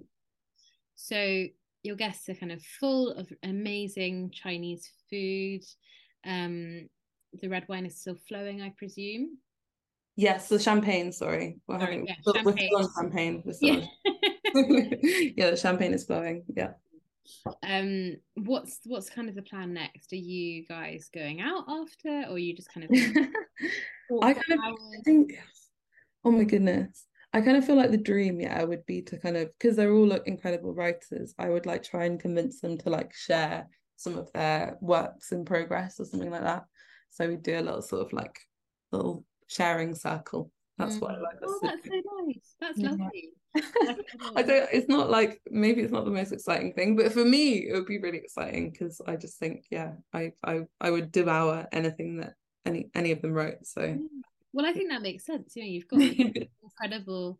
So 0.96 1.46
your 1.82 1.96
guests 1.96 2.28
are 2.28 2.34
kind 2.34 2.52
of 2.52 2.62
full 2.62 3.10
of 3.12 3.32
amazing 3.42 4.30
Chinese 4.30 4.90
food. 5.10 5.62
Um, 6.24 6.88
the 7.40 7.48
red 7.48 7.66
wine 7.68 7.86
is 7.86 8.00
still 8.00 8.16
flowing, 8.28 8.62
I 8.62 8.72
presume. 8.76 9.38
Yes, 10.16 10.48
the 10.48 10.58
champagne. 10.58 11.12
Sorry, 11.12 11.58
we're 11.66 11.78
Sorry, 11.78 11.92
having 11.92 12.06
yeah, 12.06 12.14
we're 12.44 12.56
champagne. 12.56 12.88
champagne. 12.96 13.42
We're 13.46 13.54
Yeah. 13.60 13.86
yeah, 15.36 15.50
the 15.50 15.56
champagne 15.56 15.94
is 15.94 16.04
flowing. 16.04 16.44
Yeah. 16.54 16.72
um, 17.62 18.16
what's 18.34 18.80
what's 18.84 19.08
kind 19.08 19.28
of 19.28 19.34
the 19.34 19.42
plan 19.42 19.72
next? 19.72 20.12
Are 20.12 20.16
you 20.16 20.66
guys 20.66 21.08
going 21.14 21.40
out 21.40 21.64
after, 21.68 22.24
or 22.28 22.34
are 22.34 22.38
you 22.38 22.54
just 22.54 22.72
kind 22.72 22.84
of? 22.84 22.90
I 24.22 24.34
kind 24.34 24.52
of 24.52 24.58
I 24.60 25.00
think, 25.04 25.32
oh 26.24 26.30
my 26.30 26.44
goodness. 26.44 27.06
I 27.34 27.40
kind 27.40 27.56
of 27.56 27.64
feel 27.64 27.76
like 27.76 27.90
the 27.90 27.96
dream, 27.96 28.40
yeah, 28.40 28.62
would 28.62 28.84
be 28.84 29.00
to 29.02 29.16
kind 29.18 29.38
of 29.38 29.48
because 29.58 29.74
they're 29.76 29.94
all 29.94 30.06
like 30.06 30.26
incredible 30.26 30.74
writers. 30.74 31.32
I 31.38 31.48
would 31.48 31.64
like 31.64 31.82
try 31.82 32.04
and 32.04 32.20
convince 32.20 32.60
them 32.60 32.76
to 32.78 32.90
like 32.90 33.14
share 33.14 33.68
some 33.96 34.18
of 34.18 34.30
their 34.34 34.76
works 34.82 35.32
in 35.32 35.46
progress 35.46 35.98
or 35.98 36.04
something 36.04 36.30
like 36.30 36.42
that. 36.42 36.64
So 37.08 37.26
we 37.28 37.36
do 37.36 37.58
a 37.58 37.62
little 37.62 37.80
sort 37.80 38.02
of 38.04 38.12
like 38.12 38.38
little 38.90 39.24
sharing 39.52 39.94
circle. 39.94 40.50
That's 40.78 40.96
what 40.98 41.12
I 41.12 41.14
mm. 41.14 41.22
like. 41.22 41.36
Oh, 41.46 41.58
that's 41.62 41.86
so 41.86 42.02
nice. 42.24 42.54
That's 42.60 42.78
Yeah. 42.78 42.90
lovely. 42.90 43.28
I 44.34 44.42
don't 44.42 44.68
it's 44.72 44.88
not 44.88 45.10
like 45.10 45.42
maybe 45.50 45.82
it's 45.82 45.92
not 45.92 46.06
the 46.06 46.10
most 46.10 46.32
exciting 46.32 46.72
thing, 46.72 46.96
but 46.96 47.12
for 47.12 47.24
me 47.24 47.68
it 47.68 47.74
would 47.74 47.86
be 47.86 47.98
really 47.98 48.18
exciting 48.18 48.70
because 48.70 49.00
I 49.06 49.16
just 49.16 49.38
think, 49.38 49.66
yeah, 49.70 49.92
I 50.12 50.32
I 50.42 50.62
I 50.80 50.90
would 50.90 51.12
devour 51.12 51.68
anything 51.70 52.16
that 52.18 52.34
any 52.64 52.90
any 52.94 53.12
of 53.12 53.20
them 53.20 53.32
wrote. 53.32 53.66
So 53.66 53.82
mm. 53.82 54.06
Well, 54.54 54.66
I 54.66 54.72
think 54.72 54.90
that 54.90 55.02
makes 55.02 55.24
sense. 55.24 55.56
You 55.56 55.62
know, 55.62 55.68
you've 55.68 55.88
got 55.88 56.00
incredible 56.62 57.38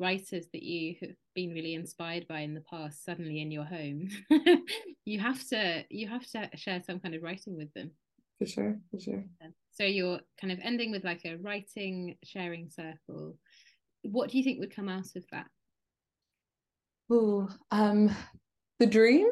writers 0.00 0.46
that 0.52 0.62
you 0.62 0.94
have 1.00 1.10
been 1.34 1.50
really 1.50 1.74
inspired 1.74 2.26
by 2.28 2.40
in 2.40 2.54
the 2.54 2.60
past 2.62 3.04
suddenly 3.04 3.40
in 3.40 3.50
your 3.50 3.64
home. 3.64 4.08
you 5.04 5.18
have 5.20 5.46
to 5.48 5.84
you 5.90 6.08
have 6.08 6.26
to 6.30 6.48
share 6.54 6.82
some 6.86 7.00
kind 7.00 7.14
of 7.14 7.22
writing 7.22 7.56
with 7.56 7.72
them. 7.74 7.90
For 8.38 8.46
sure, 8.46 8.78
for 8.90 9.00
sure. 9.00 9.24
So 9.72 9.84
you're 9.84 10.20
kind 10.40 10.52
of 10.52 10.58
ending 10.62 10.90
with 10.90 11.04
like 11.04 11.24
a 11.24 11.36
writing 11.36 12.16
sharing 12.24 12.68
circle. 12.70 13.36
What 14.02 14.30
do 14.30 14.38
you 14.38 14.44
think 14.44 14.60
would 14.60 14.74
come 14.74 14.88
out 14.88 15.14
of 15.16 15.24
that? 15.30 15.46
Oh, 17.10 17.48
um, 17.70 18.10
the 18.78 18.86
dream, 18.86 19.28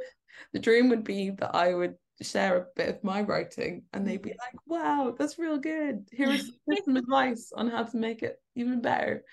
the 0.53 0.59
dream 0.59 0.89
would 0.89 1.05
be 1.05 1.31
that 1.31 1.55
I 1.55 1.75
would 1.75 1.97
share 2.23 2.57
a 2.57 2.67
bit 2.75 2.89
of 2.89 3.05
my 3.05 3.23
writing, 3.23 3.85
and 3.93 4.07
they'd 4.07 4.23
be 4.23 4.31
like, 4.31 4.55
"Wow, 4.67 5.15
that's 5.19 5.39
real 5.39 5.59
good. 5.59 6.09
Here 6.13 6.31
is 6.31 6.51
some 6.85 6.97
advice 6.97 7.53
on 7.55 7.69
how 7.69 7.83
to 7.85 7.97
make 7.97 8.23
it 8.23 8.41
even 8.55 8.81
better." 8.81 9.25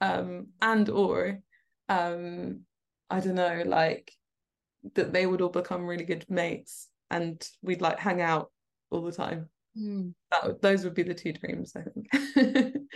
Um, 0.00 0.48
and 0.60 0.88
or, 0.88 1.40
um, 1.88 2.60
I 3.08 3.20
don't 3.20 3.36
know, 3.36 3.62
like 3.66 4.12
that 4.94 5.12
they 5.12 5.26
would 5.26 5.40
all 5.40 5.48
become 5.48 5.86
really 5.86 6.04
good 6.04 6.26
mates, 6.28 6.88
and 7.10 7.46
we'd 7.62 7.82
like 7.82 7.98
hang 7.98 8.20
out 8.20 8.50
all 8.92 9.02
the 9.02 9.12
time. 9.12 9.48
That 10.30 10.60
those 10.60 10.84
would 10.84 10.94
be 10.94 11.02
the 11.02 11.14
two 11.14 11.32
dreams, 11.32 11.74
I 11.74 11.82
think. 11.82 12.86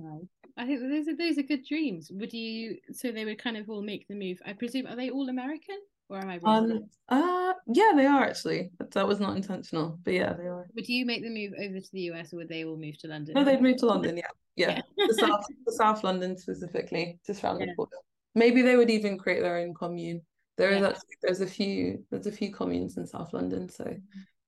Nice. 0.00 0.22
I 0.56 0.66
think 0.66 0.80
those 0.80 1.06
are 1.08 1.16
those 1.16 1.38
are 1.38 1.42
good 1.42 1.64
dreams. 1.66 2.10
Would 2.12 2.32
you? 2.32 2.76
So 2.92 3.12
they 3.12 3.24
would 3.24 3.38
kind 3.42 3.56
of 3.56 3.68
all 3.70 3.82
make 3.82 4.06
the 4.08 4.16
move. 4.16 4.38
I 4.44 4.52
presume 4.52 4.86
are 4.86 4.96
they 4.96 5.10
all 5.10 5.28
American 5.28 5.76
or 6.08 6.18
am 6.18 6.30
I 6.30 6.38
wrong? 6.38 6.72
um, 6.72 6.84
uh, 7.08 7.52
yeah, 7.68 7.92
they 7.94 8.06
are 8.06 8.24
actually. 8.24 8.70
That, 8.78 8.90
that 8.92 9.06
was 9.06 9.20
not 9.20 9.36
intentional, 9.36 9.98
but 10.04 10.14
yeah, 10.14 10.32
they 10.32 10.44
are. 10.44 10.66
would 10.74 10.88
you 10.88 11.06
make 11.06 11.22
the 11.22 11.30
move 11.30 11.52
over 11.58 11.78
to 11.78 11.88
the 11.92 12.00
US 12.12 12.32
or 12.32 12.38
would 12.38 12.48
they 12.48 12.64
all 12.64 12.76
move 12.76 12.98
to 12.98 13.08
London? 13.08 13.34
No, 13.34 13.44
they'd 13.44 13.62
moved 13.62 13.78
to 13.80 13.86
London. 13.86 14.16
Yeah, 14.16 14.22
yeah. 14.56 14.80
Yeah. 14.96 15.06
The 15.06 15.14
south, 15.14 15.44
the 15.66 15.72
South 15.72 16.02
London 16.02 16.36
specifically, 16.36 17.20
just 17.24 17.44
around 17.44 17.60
Yeah. 17.60 17.66
the 17.66 17.74
corner. 17.76 17.92
Maybe 18.34 18.62
they 18.62 18.76
would 18.76 18.90
even 18.90 19.18
create 19.18 19.42
their 19.42 19.58
own 19.58 19.74
commune. 19.74 20.22
There 20.56 20.70
is 20.70 20.80
Yeah. 20.80 20.88
actually 20.88 21.16
there's 21.22 21.40
a 21.40 21.46
few 21.46 22.04
there's 22.10 22.26
a 22.26 22.32
few 22.32 22.52
communes 22.52 22.96
in 22.96 23.06
South 23.06 23.32
London, 23.32 23.68
so 23.68 23.84
could 23.84 24.02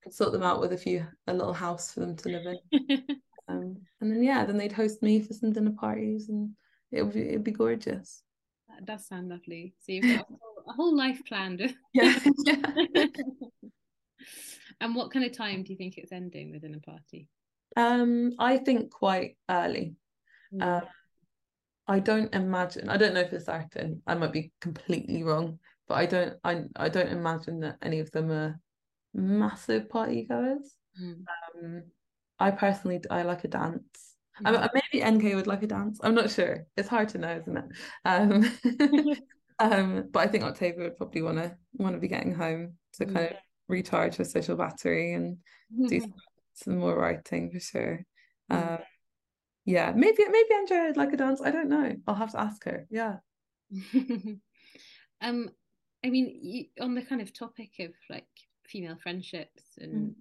sort 0.09 0.33
them 0.33 0.43
out 0.43 0.61
with 0.61 0.73
a 0.73 0.79
few 0.79 1.07
a 1.27 1.35
little 1.35 1.53
house 1.53 1.93
for 1.93 2.01
them 2.01 2.17
to 2.17 2.29
live 2.29 2.47
in. 2.47 3.03
Um, 3.49 3.79
and 4.01 4.13
then 4.13 4.23
yeah, 4.23 4.45
then 4.45 4.57
they'd 4.57 4.71
host 4.71 5.03
me 5.03 5.21
for 5.21 5.33
some 5.35 5.53
dinner 5.53 5.73
parties, 5.73 6.29
and 6.29 6.51
it 6.93 7.03
would 7.03 7.15
be 7.15 7.29
it'd 7.31 7.43
be 7.45 7.51
gorgeous. 7.51 8.23
that 8.69 8.85
does 8.87 9.07
sound 9.07 9.29
lovely. 9.29 9.75
So 9.81 9.93
you've 9.93 10.05
got 10.05 10.21
a 10.21 10.25
whole, 10.25 10.65
a 10.69 10.73
whole 10.73 10.97
life 10.97 11.21
planned. 11.27 11.75
Yeah, 11.93 12.17
yeah. 12.45 12.57
and 14.81 14.95
what 14.95 15.11
kind 15.11 15.25
of 15.25 15.37
time 15.37 15.65
do 15.65 15.73
you 15.73 15.77
think 15.77 15.99
it's 15.99 16.13
ending 16.13 16.53
within 16.53 16.75
a 16.75 16.81
party? 16.81 17.27
Um, 17.77 18.33
I 18.39 18.59
think 18.59 18.91
quite 18.93 19.37
early. 19.51 19.97
Mm. 20.55 20.63
Um, 20.63 20.89
I 21.89 21.99
don't 21.99 22.33
imagine. 22.33 22.89
I 22.89 22.97
don't 22.97 23.15
know 23.15 23.27
for 23.27 23.41
certain. 23.41 24.01
I 24.07 24.15
might 24.15 24.33
be 24.33 24.53
completely 24.61 25.25
wrong, 25.25 25.59
but 25.89 25.95
I 25.95 26.07
don't. 26.07 26.37
I 26.45 26.63
I 26.77 26.89
don't 26.89 27.11
imagine 27.11 27.61
that 27.61 27.79
any 27.83 27.99
of 27.99 28.13
them 28.13 28.31
are 28.31 28.61
massive 29.15 29.89
party 29.89 30.25
goers. 30.25 30.77
Mm. 31.01 31.25
Um, 31.63 31.83
I 32.39 32.51
personally 32.51 33.01
I 33.11 33.23
like 33.23 33.45
a 33.45 33.49
dance. 33.49 34.17
I 34.45 34.53
Mhm. 34.53 34.69
maybe 34.75 35.05
NK 35.05 35.35
would 35.35 35.47
like 35.47 35.63
a 35.63 35.67
dance. 35.67 36.01
I'm 36.03 36.15
not 36.15 36.31
sure. 36.31 36.67
It's 36.77 36.89
hard 36.89 37.11
to 37.11 37.19
know, 37.19 37.37
isn't 37.37 37.57
it? 37.57 37.65
Um, 38.05 38.45
um, 39.59 40.09
but 40.11 40.21
I 40.21 40.27
think 40.29 40.45
Octavia 40.45 40.85
would 40.85 40.97
probably 40.97 41.23
want 41.23 41.39
to 41.39 41.57
want 41.75 41.95
to 41.95 42.01
be 42.01 42.09
getting 42.09 42.35
home 42.35 42.79
to 42.95 43.07
Mm. 43.07 43.15
kind 43.15 43.27
of 43.33 43.37
recharge 43.69 44.17
her 44.17 44.25
social 44.25 44.57
battery 44.57 45.13
and 45.13 45.39
do 45.87 46.01
some, 46.01 46.15
some 46.55 46.79
more 46.79 46.97
writing 46.97 47.51
for 47.51 47.61
sure. 47.61 48.05
Mm. 48.51 48.79
Um, 48.79 48.79
yeah, 49.67 49.93
maybe 49.95 50.25
maybe 50.27 50.55
Andrea 50.55 50.87
would 50.87 50.97
like 50.97 51.13
a 51.13 51.17
dance. 51.17 51.41
I 51.43 51.51
don't 51.51 51.69
know. 51.69 51.95
I'll 52.07 52.15
have 52.15 52.33
to 52.33 52.41
ask 52.41 52.65
her. 52.65 52.87
Yeah. 52.91 53.19
um, 55.21 55.51
I 56.03 56.11
mean, 56.11 56.39
you, 56.43 56.65
on 56.81 56.95
the 56.95 57.03
kind 57.03 57.21
of 57.21 57.33
topic 57.33 57.73
of 57.81 57.91
like 58.09 58.27
female 58.71 58.97
friendships 59.03 59.63
and 59.79 60.11
Mm. 60.11 60.15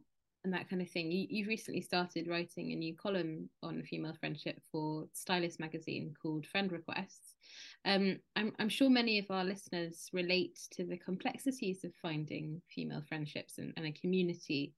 and 0.46 0.54
that 0.54 0.70
kind 0.70 0.82
of 0.82 0.90
thing, 0.90 1.12
you, 1.12 1.28
you've 1.30 1.50
recently 1.50 1.82
started 1.82 2.30
writing 2.30 2.72
a 2.72 2.76
new 2.76 2.96
column 2.96 3.50
on 3.62 3.84
female 3.84 4.16
friendship 4.18 4.62
for 4.72 5.06
Stylist 5.12 5.60
magazine 5.60 6.14
called 6.22 6.48
Friend 6.48 6.72
Requests. 6.72 7.36
Um, 7.84 8.20
I'm 8.38 8.54
I'm 8.58 8.70
sure 8.70 8.90
many 8.90 9.20
of 9.20 9.26
our 9.30 9.44
listeners 9.44 10.10
relate 10.14 10.58
to 10.72 10.86
the 10.86 10.98
complexities 10.98 11.84
of 11.84 11.92
finding 12.02 12.62
female 12.74 13.04
friendships 13.10 13.58
and, 13.58 13.74
and 13.76 13.86
a 13.86 13.92
community 13.92 14.74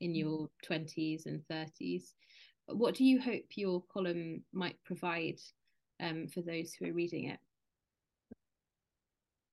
in 0.00 0.14
your 0.14 0.50
twenties 0.62 1.24
and 1.24 1.42
thirties. 1.48 2.14
What 2.66 2.94
do 2.94 3.04
you 3.04 3.18
hope 3.18 3.56
your 3.56 3.82
column 3.90 4.44
might 4.52 4.76
provide 4.84 5.40
um, 5.98 6.28
for 6.28 6.42
those 6.42 6.74
who 6.74 6.88
are 6.90 6.92
reading 6.92 7.30
it? 7.30 7.38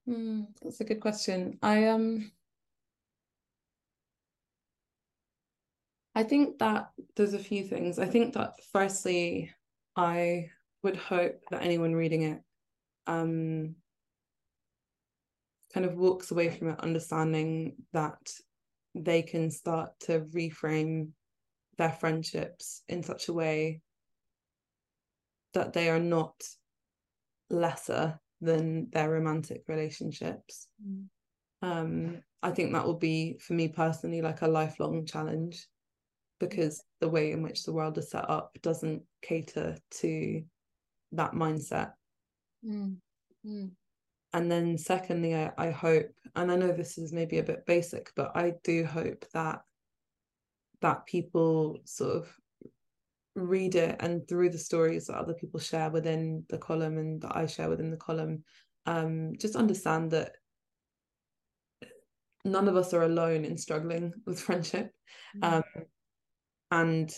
Hmm, 0.05 0.41
that's 0.61 0.81
a 0.81 0.83
good 0.83 0.99
question. 0.99 1.57
I 1.61 1.87
um 1.87 2.31
I 6.15 6.23
think 6.23 6.59
that 6.59 6.91
there's 7.15 7.33
a 7.33 7.39
few 7.39 7.63
things. 7.63 7.97
I 7.97 8.05
think 8.05 8.33
that 8.35 8.53
firstly, 8.71 9.51
I 9.95 10.49
would 10.83 10.97
hope 10.97 11.41
that 11.49 11.63
anyone 11.63 11.93
reading 11.93 12.23
it 12.23 12.41
um 13.07 13.75
kind 15.73 15.85
of 15.85 15.95
walks 15.95 16.31
away 16.31 16.49
from 16.49 16.69
it 16.69 16.79
understanding 16.79 17.75
that 17.93 18.31
they 18.95 19.23
can 19.23 19.49
start 19.49 19.91
to 19.99 20.21
reframe 20.33 21.09
their 21.77 21.91
friendships 21.91 22.83
in 22.87 23.01
such 23.01 23.27
a 23.27 23.33
way 23.33 23.81
that 25.53 25.73
they 25.73 25.89
are 25.89 25.99
not 25.99 26.35
lesser 27.49 28.19
than 28.41 28.89
their 28.91 29.09
romantic 29.09 29.63
relationships. 29.67 30.67
Um, 31.61 32.21
I 32.43 32.51
think 32.51 32.73
that 32.73 32.85
will 32.85 32.99
be 32.99 33.39
for 33.39 33.53
me 33.53 33.69
personally 33.69 34.21
like 34.21 34.41
a 34.41 34.47
lifelong 34.47 35.05
challenge 35.05 35.67
because 36.39 36.83
the 36.99 37.09
way 37.09 37.31
in 37.31 37.41
which 37.41 37.63
the 37.63 37.73
world 37.73 37.97
is 37.97 38.11
set 38.11 38.29
up 38.29 38.57
doesn't 38.61 39.03
cater 39.21 39.77
to 39.91 40.43
that 41.11 41.33
mindset. 41.33 41.93
Mm. 42.65 42.97
Mm. 43.45 43.71
And 44.33 44.51
then 44.51 44.77
secondly, 44.77 45.35
I, 45.35 45.51
I 45.57 45.69
hope, 45.69 46.07
and 46.35 46.51
I 46.51 46.55
know 46.55 46.71
this 46.71 46.97
is 46.97 47.13
maybe 47.13 47.37
a 47.37 47.43
bit 47.43 47.65
basic, 47.65 48.11
but 48.15 48.31
I 48.35 48.53
do 48.63 48.85
hope 48.85 49.25
that 49.33 49.61
that 50.81 51.05
people 51.05 51.79
sort 51.85 52.17
of 52.17 52.37
read 53.35 53.75
it 53.75 53.95
and 54.01 54.27
through 54.27 54.49
the 54.49 54.57
stories 54.57 55.07
that 55.07 55.15
other 55.15 55.33
people 55.33 55.59
share 55.59 55.89
within 55.89 56.43
the 56.49 56.57
column 56.57 56.97
and 56.97 57.21
that 57.21 57.37
I 57.37 57.45
share 57.45 57.69
within 57.69 57.89
the 57.89 57.97
column, 57.97 58.43
um, 58.85 59.33
just 59.37 59.55
understand 59.55 60.11
that 60.11 60.33
none 62.45 62.67
of 62.67 62.75
us 62.75 62.93
are 62.93 63.03
alone 63.03 63.45
in 63.45 63.57
struggling 63.57 64.13
with 64.25 64.39
friendship. 64.39 64.91
Um, 65.41 65.63
and 66.73 67.13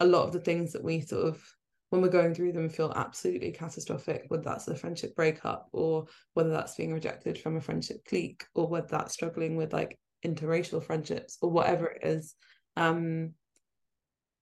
a 0.00 0.06
lot 0.06 0.24
of 0.24 0.32
the 0.32 0.40
things 0.40 0.72
that 0.72 0.82
we 0.82 1.00
sort 1.00 1.24
of 1.24 1.42
when 1.90 2.02
we're 2.02 2.08
going 2.08 2.34
through 2.34 2.52
them 2.52 2.68
feel 2.68 2.92
absolutely 2.96 3.50
catastrophic, 3.52 4.24
whether 4.28 4.42
that's 4.42 4.68
a 4.68 4.74
friendship 4.74 5.14
breakup 5.16 5.68
or 5.72 6.04
whether 6.34 6.50
that's 6.50 6.74
being 6.74 6.92
rejected 6.92 7.38
from 7.38 7.56
a 7.56 7.60
friendship 7.60 8.04
clique 8.06 8.44
or 8.54 8.66
whether 8.66 8.88
that's 8.88 9.14
struggling 9.14 9.56
with 9.56 9.72
like 9.72 9.98
interracial 10.26 10.84
friendships 10.84 11.38
or 11.40 11.50
whatever 11.50 11.86
it 11.86 12.00
is. 12.02 12.34
Um, 12.76 13.34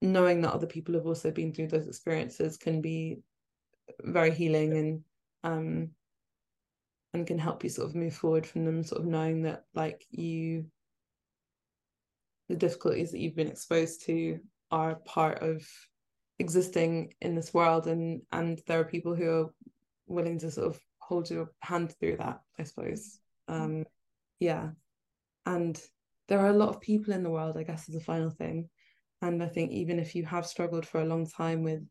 knowing 0.02 0.40
that 0.40 0.52
other 0.52 0.66
people 0.66 0.94
have 0.94 1.06
also 1.06 1.30
been 1.30 1.52
through 1.52 1.68
those 1.68 1.86
experiences 1.86 2.56
can 2.56 2.80
be 2.80 3.18
very 4.00 4.32
healing 4.32 4.76
and 4.76 5.00
um 5.44 5.90
and 7.14 7.26
can 7.26 7.38
help 7.38 7.62
you 7.62 7.70
sort 7.70 7.88
of 7.88 7.94
move 7.94 8.14
forward 8.14 8.46
from 8.46 8.64
them 8.64 8.82
sort 8.82 9.00
of 9.00 9.06
knowing 9.06 9.42
that 9.42 9.64
like 9.74 10.04
you 10.10 10.66
the 12.48 12.56
difficulties 12.56 13.12
that 13.12 13.18
you've 13.18 13.36
been 13.36 13.48
exposed 13.48 14.04
to 14.06 14.40
are 14.70 14.96
part 14.96 15.42
of 15.42 15.66
existing 16.38 17.14
in 17.20 17.34
this 17.34 17.54
world 17.54 17.86
and 17.86 18.20
and 18.32 18.60
there 18.66 18.80
are 18.80 18.84
people 18.84 19.14
who 19.14 19.30
are 19.30 19.46
willing 20.06 20.38
to 20.38 20.50
sort 20.50 20.68
of 20.68 20.80
hold 20.98 21.30
your 21.30 21.50
hand 21.60 21.94
through 21.98 22.16
that 22.16 22.40
i 22.58 22.62
suppose. 22.62 23.18
Um 23.48 23.84
yeah. 24.38 24.70
And 25.46 25.80
there 26.28 26.40
are 26.40 26.48
a 26.48 26.56
lot 26.56 26.68
of 26.68 26.80
people 26.80 27.14
in 27.14 27.22
the 27.22 27.30
world 27.30 27.56
i 27.56 27.62
guess 27.62 27.88
is 27.88 27.94
a 27.94 28.00
final 28.00 28.30
thing. 28.30 28.68
And 29.22 29.42
i 29.42 29.48
think 29.48 29.72
even 29.72 29.98
if 29.98 30.14
you 30.14 30.24
have 30.26 30.46
struggled 30.46 30.86
for 30.86 31.00
a 31.00 31.06
long 31.06 31.26
time 31.26 31.62
with 31.62 31.82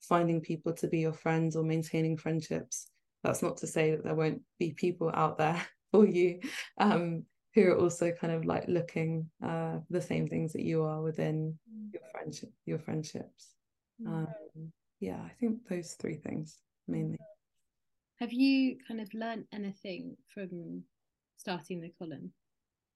finding 0.00 0.40
people 0.40 0.74
to 0.74 0.86
be 0.86 1.00
your 1.00 1.14
friends 1.14 1.56
or 1.56 1.64
maintaining 1.64 2.16
friendships 2.16 2.88
that's 3.22 3.42
not 3.42 3.56
to 3.56 3.66
say 3.66 3.92
that 3.92 4.04
there 4.04 4.14
won't 4.14 4.42
be 4.58 4.72
people 4.72 5.10
out 5.14 5.38
there 5.38 5.60
for 5.92 6.06
you. 6.06 6.40
Um 6.78 7.24
who 7.54 7.68
are 7.68 7.78
also 7.78 8.10
kind 8.10 8.32
of 8.32 8.44
like 8.44 8.64
looking 8.68 9.28
uh 9.44 9.78
the 9.90 10.00
same 10.00 10.26
things 10.26 10.52
that 10.52 10.64
you 10.64 10.82
are 10.82 11.02
within 11.02 11.56
mm. 11.72 11.92
your 11.92 12.02
friendship 12.12 12.50
your 12.66 12.78
friendships 12.78 13.54
mm. 14.02 14.08
um 14.08 14.72
yeah 15.00 15.20
i 15.24 15.30
think 15.40 15.58
those 15.68 15.94
three 15.94 16.16
things 16.16 16.58
mainly 16.88 17.18
have 18.20 18.32
you 18.32 18.76
kind 18.86 19.00
of 19.00 19.12
learned 19.14 19.44
anything 19.52 20.16
from 20.32 20.82
starting 21.36 21.80
the 21.80 21.92
column 21.98 22.32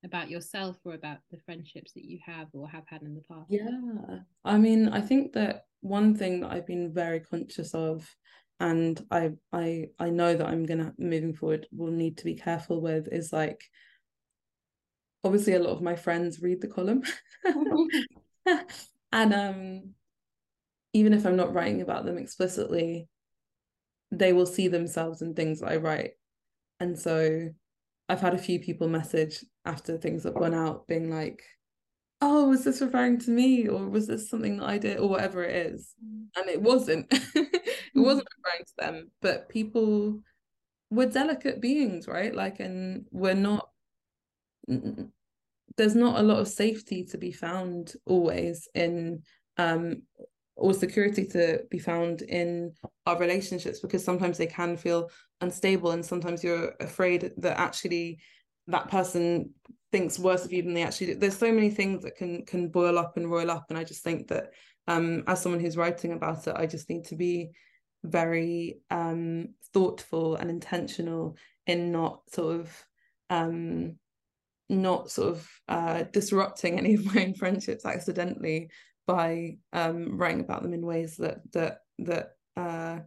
about 0.05 0.31
yourself 0.31 0.77
or 0.85 0.95
about 0.95 1.19
the 1.31 1.39
friendships 1.45 1.93
that 1.93 2.05
you 2.05 2.19
have 2.25 2.47
or 2.53 2.69
have 2.69 2.85
had 2.87 3.03
in 3.03 3.15
the 3.15 3.23
past 3.23 3.47
yeah 3.49 4.19
i 4.45 4.57
mean 4.57 4.89
i 4.89 5.01
think 5.01 5.33
that 5.33 5.65
one 5.81 6.15
thing 6.15 6.41
that 6.41 6.53
i've 6.53 6.67
been 6.67 6.93
very 6.93 7.21
conscious 7.21 7.75
of 7.75 8.09
and 8.61 9.05
i 9.11 9.31
i 9.53 9.87
i 9.99 10.09
know 10.09 10.37
that 10.37 10.47
i'm 10.47 10.65
gonna 10.65 10.93
moving 10.99 11.35
forward 11.35 11.67
will 11.73 11.91
need 11.91 12.17
to 12.17 12.25
be 12.25 12.35
careful 12.35 12.81
with 12.81 13.09
is 13.13 13.33
like 13.33 13.63
obviously 15.25 15.55
a 15.55 15.59
lot 15.59 15.73
of 15.73 15.83
my 15.83 15.97
friends 15.97 16.41
read 16.41 16.61
the 16.61 16.69
column. 16.69 17.03
And 19.11 19.33
um 19.33 19.95
even 20.93 21.15
if 21.15 21.25
i'm 21.25 21.37
not 21.37 21.55
writing 21.55 21.81
about 21.81 22.05
them 22.05 22.19
explicitly 22.19 23.09
they 24.11 24.33
will 24.33 24.47
see 24.47 24.69
themselves 24.69 25.23
in 25.23 25.35
things 25.35 25.61
that 25.61 25.71
i 25.71 25.77
write. 25.77 26.13
And 26.81 26.99
so 26.99 27.49
i've 28.09 28.21
had 28.21 28.35
a 28.35 28.39
few 28.39 28.61
people 28.61 28.89
message 28.89 29.45
after 29.65 29.97
things 29.97 30.25
have 30.25 30.35
gone 30.35 30.55
out 30.55 30.87
being 30.87 31.11
like 31.11 31.43
oh 32.21 32.49
was 32.49 32.65
this 32.65 32.81
referring 32.81 33.19
to 33.21 33.31
me? 33.31 33.69
Or 33.69 33.89
was 33.89 34.07
this 34.07 34.29
something 34.29 34.59
that 34.59 34.69
i 34.69 34.79
did? 34.79 34.99
Or 34.99 35.09
whatever 35.09 35.43
it 35.45 35.73
is. 35.73 35.95
Mm. 36.05 36.27
and 36.37 36.49
it 36.49 36.61
wasn't. 36.61 37.13
It 37.95 38.01
wasn't 38.01 38.29
referring 38.37 38.65
to 38.65 38.73
them. 38.79 39.11
But 39.23 39.49
people 39.49 40.21
we're 40.91 41.09
delicate 41.09 41.61
beings 41.61 42.07
right? 42.07 42.35
Like 42.35 42.61
and 42.61 43.07
we're 43.11 43.35
not 43.35 43.69
there's 45.77 45.95
not 45.95 46.19
a 46.19 46.23
lot 46.23 46.39
of 46.39 46.49
safety 46.49 47.05
to 47.05 47.19
be 47.19 47.33
found 47.33 47.95
always 48.07 48.69
in 48.75 49.23
um 49.57 50.03
or 50.57 50.75
security 50.75 51.25
to 51.25 51.61
be 51.71 51.79
found 51.79 52.23
in 52.23 52.73
our 53.07 53.17
relationships 53.19 53.81
because 53.81 54.05
sometimes 54.05 54.37
they 54.37 54.47
can 54.47 54.77
feel 54.77 55.09
unstable 55.41 55.93
and 55.93 56.05
sometimes 56.05 56.43
you're 56.43 56.75
afraid 56.81 57.31
that 57.37 57.59
actually 57.59 58.19
that 58.67 58.91
person 58.91 59.51
thinks 59.93 60.19
worse 60.19 60.45
of 60.45 60.53
you 60.53 60.63
than 60.63 60.75
they 60.75 60.83
actually 60.83 61.07
do. 61.07 61.15
There's 61.15 61.39
so 61.39 61.53
many 61.53 61.71
things 61.71 62.03
that 62.03 62.17
can 62.17 62.45
can 62.45 62.69
boil 62.69 62.99
up 62.99 63.17
and 63.17 63.31
roil 63.31 63.51
up 63.51 63.67
and 63.69 63.79
I 63.79 63.85
just 63.85 64.03
think 64.03 64.29
that 64.29 64.51
um 64.89 65.23
as 65.27 65.41
someone 65.41 65.61
who's 65.61 65.77
writing 65.77 66.13
about 66.13 66.47
it 66.47 66.57
I 66.57 66.67
just 66.67 66.91
need 66.91 67.05
to 67.07 67.17
be 67.17 67.51
very 68.05 68.79
um 68.91 69.49
thoughtful 69.73 70.37
and 70.37 70.51
intentional 70.51 71.37
in 71.67 71.93
not 71.93 72.21
sort 72.31 72.61
of 72.61 72.85
um 73.31 73.97
not 74.69 75.11
sort 75.11 75.31
of 75.31 75.51
uh, 75.69 76.05
disrupting 76.13 76.79
any 76.79 76.95
of 76.95 77.15
my 77.15 77.25
own 77.25 77.35
friendships 77.41 77.85
accidentally 77.85 78.71
by 79.07 79.57
um, 79.73 80.19
writing 80.19 80.41
about 80.41 80.63
them 80.63 80.75
in 80.75 80.85
ways 80.85 81.17
that 81.17 81.41
that 81.53 81.81
that 81.99 82.33
uh, 82.57 82.99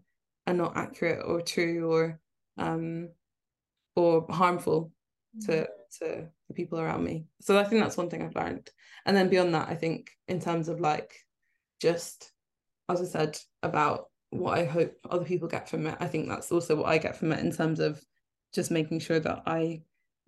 are 0.47 0.54
not 0.54 0.76
accurate 0.76 1.24
or 1.26 1.41
true 1.41 1.89
or 1.91 2.19
um, 2.58 3.10
or 3.95 4.26
harmful 4.30 4.91
to 5.41 5.52
mm-hmm. 5.52 6.06
to 6.06 6.28
the 6.47 6.54
people 6.54 6.80
around 6.80 7.04
me. 7.04 7.26
So 7.41 7.58
I 7.58 7.63
think 7.63 7.82
that's 7.82 7.97
one 7.97 8.10
thing 8.10 8.24
I've 8.24 8.36
learned. 8.36 8.69
And 9.06 9.15
then 9.15 9.30
beyond 9.30 9.54
that, 9.56 9.69
I 9.69 9.76
think 9.76 10.12
in 10.28 10.39
terms 10.39 10.67
of 10.67 10.80
like 10.80 11.13
just 11.80 12.32
as 12.89 13.02
I 13.02 13.06
said 13.06 13.38
about 13.63 14.06
what 14.32 14.58
I 14.58 14.65
hope 14.65 14.93
other 15.10 15.26
people 15.26 15.47
get 15.47 15.69
from 15.69 15.88
it, 15.88 15.97
I 16.00 16.08
think 16.08 16.28
that's 16.28 16.52
also 16.52 16.76
what 16.76 16.89
I 16.89 16.97
get 16.97 17.15
from 17.15 17.32
it 17.32 17.39
in 17.39 17.52
terms 17.52 17.80
of 17.80 18.04
just 18.54 18.71
making 18.71 19.00
sure 19.00 19.19
that 19.19 19.43
I 19.45 19.82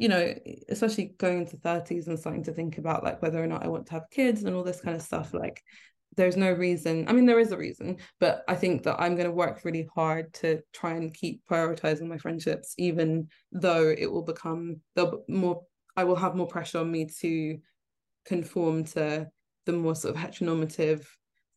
you 0.04 0.10
know, 0.10 0.36
especially 0.68 1.16
going 1.18 1.38
into 1.40 1.56
30s 1.56 2.08
and 2.08 2.20
starting 2.20 2.44
to 2.44 2.52
think 2.52 2.78
about 2.78 3.06
like 3.06 3.22
whether 3.22 3.42
or 3.42 3.48
not 3.48 3.64
I 3.64 3.70
want 3.70 3.86
to 3.86 3.94
have 3.94 4.10
kids 4.12 4.44
and 4.44 4.54
all 4.54 4.62
this 4.62 4.82
kind 4.82 4.98
of 4.98 5.02
stuff, 5.02 5.34
like 5.34 5.64
there's 6.18 6.36
no 6.36 6.52
reason. 6.52 7.08
I 7.08 7.14
mean, 7.14 7.26
there 7.26 7.40
is 7.40 7.54
a 7.54 7.58
reason, 7.58 7.96
but 8.20 8.44
I 8.50 8.56
think 8.56 8.84
that 8.84 9.00
I'm 9.00 9.16
going 9.16 9.28
to 9.28 9.32
work 9.32 9.62
really 9.64 9.88
hard 9.96 10.34
to 10.42 10.60
try 10.74 10.96
and 10.96 11.14
keep 11.14 11.44
prioritizing 11.50 12.08
my 12.08 12.18
friendships, 12.18 12.74
even 12.78 13.30
though 13.54 13.96
it 13.98 14.12
will 14.12 14.24
become 14.24 14.82
the 14.96 15.24
more, 15.30 15.62
I 15.96 16.04
will 16.04 16.18
have 16.18 16.36
more 16.36 16.48
pressure 16.48 16.80
on 16.80 16.92
me 16.92 17.08
to 17.22 17.60
conform 18.26 18.84
to 18.84 19.30
the 19.66 19.72
more 19.72 19.96
sort 19.96 20.18
of 20.18 20.22
heteronormative 20.22 21.06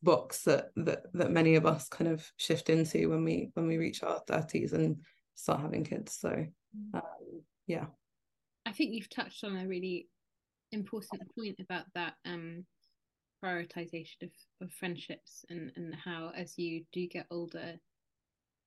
box 0.05 0.45
that 0.45 0.69
that 0.77 1.03
that 1.15 1.33
many 1.33 1.57
of 1.57 1.67
us 1.67 1.89
kind 1.89 2.09
of 2.09 2.25
shift 2.37 2.71
into 2.71 3.11
when 3.11 3.25
we 3.25 3.51
when 3.55 3.67
we 3.67 3.77
reach 3.77 4.05
our 4.05 4.21
30s 4.31 4.73
and 4.73 4.99
start 5.35 5.61
having 5.61 5.83
kids 5.83 6.19
so 6.21 6.29
mm. 6.29 6.95
um, 6.95 7.43
yeah 7.67 7.87
I 8.67 8.73
think 8.73 8.93
you've 8.93 9.09
touched 9.09 9.45
on 9.45 9.57
a 9.57 9.67
really 9.67 10.09
important 10.73 11.23
point 11.39 11.57
about 11.61 11.85
that 11.95 12.15
um, 12.25 12.65
prioritization 13.43 14.23
of, 14.23 14.31
of 14.61 14.73
friendships 14.73 15.45
and, 15.49 15.71
and 15.77 15.95
how 15.95 16.33
as 16.37 16.59
you 16.59 16.85
do 16.93 17.07
get 17.07 17.27
older 17.31 17.79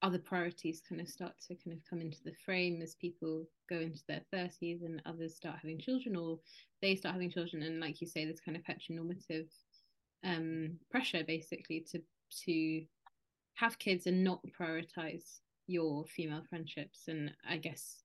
other 0.02 0.20
priorities 0.20 0.82
kind 0.88 1.02
of 1.02 1.10
start 1.10 1.34
to 1.48 1.56
kind 1.56 1.76
of 1.76 1.84
come 1.90 2.00
into 2.00 2.24
the 2.24 2.34
frame 2.46 2.82
as 2.82 2.96
people 2.96 3.46
go 3.70 3.80
into 3.80 4.00
their 4.08 4.22
30s 4.34 4.86
and 4.86 5.02
others 5.06 5.36
start 5.36 5.58
having 5.62 5.78
children 5.78 6.16
or 6.16 6.40
they 6.82 6.96
start 6.96 7.14
having 7.14 7.30
children. 7.30 7.64
And 7.64 7.82
like 7.82 8.00
you 8.00 8.08
say 8.08 8.26
this 8.26 8.40
kind 8.40 8.56
of 8.58 8.64
heteronormative 8.64 9.50
um, 10.24 10.78
pressure 10.90 11.24
basically 11.26 11.86
to 11.92 12.02
to 12.46 12.86
have 13.56 13.80
kids 13.80 14.08
and 14.08 14.24
not 14.24 14.42
prioritize 14.58 15.40
your 15.68 16.06
female 16.06 16.44
friendships. 16.50 17.10
And 17.10 17.32
i 17.48 17.58
guess 17.58 18.04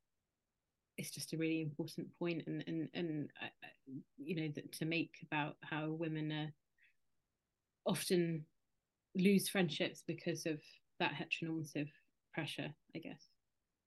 it's 0.96 1.11
just 1.11 1.33
a 1.33 1.37
really 1.37 1.61
important 1.61 2.07
point 2.18 2.42
and 2.46 2.64
and 2.66 2.88
and 2.94 3.28
uh, 3.42 3.46
uh 3.46 3.92
you 4.16 4.37
know 4.37 4.48
that 4.54 4.72
to 4.72 4.85
make 4.85 5.12
about 5.24 5.57
how 5.62 5.90
women 5.90 6.33
are 6.33 6.52
often 7.87 8.44
lose 9.16 9.48
friendships 9.48 10.02
because 10.07 10.46
of 10.46 10.61
that 11.00 11.12
heteronormative 11.12 11.88
pressure 12.33 12.68
i 12.94 12.98
guess. 12.98 13.28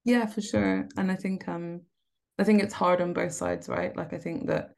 Yeah 0.05 0.25
for 0.25 0.41
sure. 0.41 0.87
And 0.97 1.11
i 1.11 1.15
think 1.15 1.47
um 1.47 1.81
i 2.39 2.43
think 2.43 2.61
it's 2.61 2.73
hard 2.73 3.01
on 3.01 3.13
both 3.13 3.33
sides 3.33 3.69
right? 3.69 3.95
Like 3.95 4.13
i 4.13 4.17
think 4.17 4.47
that 4.47 4.71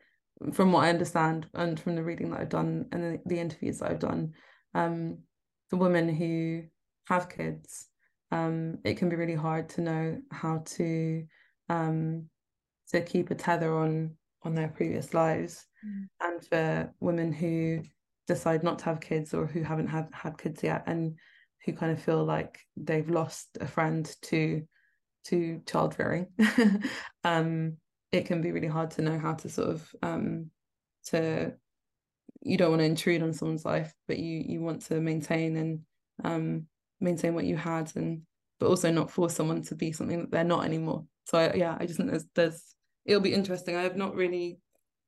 from 0.53 0.71
what 0.71 0.85
i 0.85 0.89
understand 0.89 1.47
and 1.53 1.79
from 1.79 1.95
the 1.95 2.03
reading 2.03 2.31
that 2.31 2.39
i've 2.39 2.49
done 2.49 2.85
and 2.91 3.03
the, 3.03 3.19
the 3.25 3.39
interviews 3.39 3.79
that 3.79 3.91
i've 3.91 3.99
done 3.99 4.31
um 4.73 5.17
the 5.69 5.75
women 5.75 6.07
who 6.07 6.63
have 7.07 7.27
kids 7.27 7.89
um 8.31 8.77
it 8.85 8.95
can 8.95 9.09
be 9.09 9.17
really 9.17 9.35
hard 9.35 9.67
to 9.67 9.81
know 9.81 10.17
how 10.31 10.61
to 10.65 11.23
um, 11.69 12.29
to 12.91 13.01
keep 13.01 13.31
a 13.31 13.35
tether 13.35 13.73
on 13.75 14.15
on 14.43 14.55
their 14.55 14.69
previous 14.69 15.13
lives 15.13 15.65
mm. 15.85 16.07
and 16.21 16.45
for 16.45 16.93
women 16.99 17.31
who 17.33 17.81
decide 18.27 18.63
not 18.63 18.79
to 18.79 18.85
have 18.85 19.01
kids 19.01 19.33
or 19.33 19.45
who 19.45 19.63
haven't 19.63 19.87
had 19.87 20.07
had 20.13 20.37
kids 20.37 20.63
yet 20.63 20.83
and 20.87 21.15
who 21.65 21.73
kind 21.73 21.91
of 21.91 22.01
feel 22.01 22.23
like 22.23 22.59
they've 22.77 23.09
lost 23.09 23.57
a 23.59 23.67
friend 23.67 24.15
to 24.21 24.63
to 25.25 25.61
child 25.65 25.95
rearing 25.99 26.27
um 27.23 27.75
it 28.11 28.25
can 28.25 28.41
be 28.41 28.51
really 28.51 28.67
hard 28.67 28.91
to 28.91 29.01
know 29.01 29.19
how 29.19 29.33
to 29.33 29.49
sort 29.49 29.69
of 29.69 29.95
um 30.01 30.49
to 31.05 31.51
you 32.41 32.57
don't 32.57 32.69
want 32.69 32.79
to 32.79 32.85
intrude 32.85 33.21
on 33.21 33.33
someone's 33.33 33.65
life 33.65 33.93
but 34.07 34.17
you 34.17 34.43
you 34.45 34.61
want 34.61 34.81
to 34.81 35.01
maintain 35.01 35.57
and 35.57 35.79
um 36.23 36.65
maintain 37.01 37.33
what 37.33 37.45
you 37.45 37.57
had 37.57 37.91
and 37.95 38.21
but 38.59 38.67
also 38.67 38.91
not 38.91 39.11
force 39.11 39.35
someone 39.35 39.61
to 39.61 39.75
be 39.75 39.91
something 39.91 40.19
that 40.19 40.31
they're 40.31 40.43
not 40.43 40.65
anymore 40.65 41.03
so 41.29 41.37
I, 41.37 41.53
yeah 41.53 41.77
i 41.79 41.85
just 41.85 41.97
think 41.97 42.09
there's 42.09 42.25
there's 42.35 42.75
it'll 43.05 43.21
be 43.21 43.33
interesting. 43.33 43.75
I 43.75 43.83
have 43.83 43.95
not 43.95 44.15
really 44.15 44.59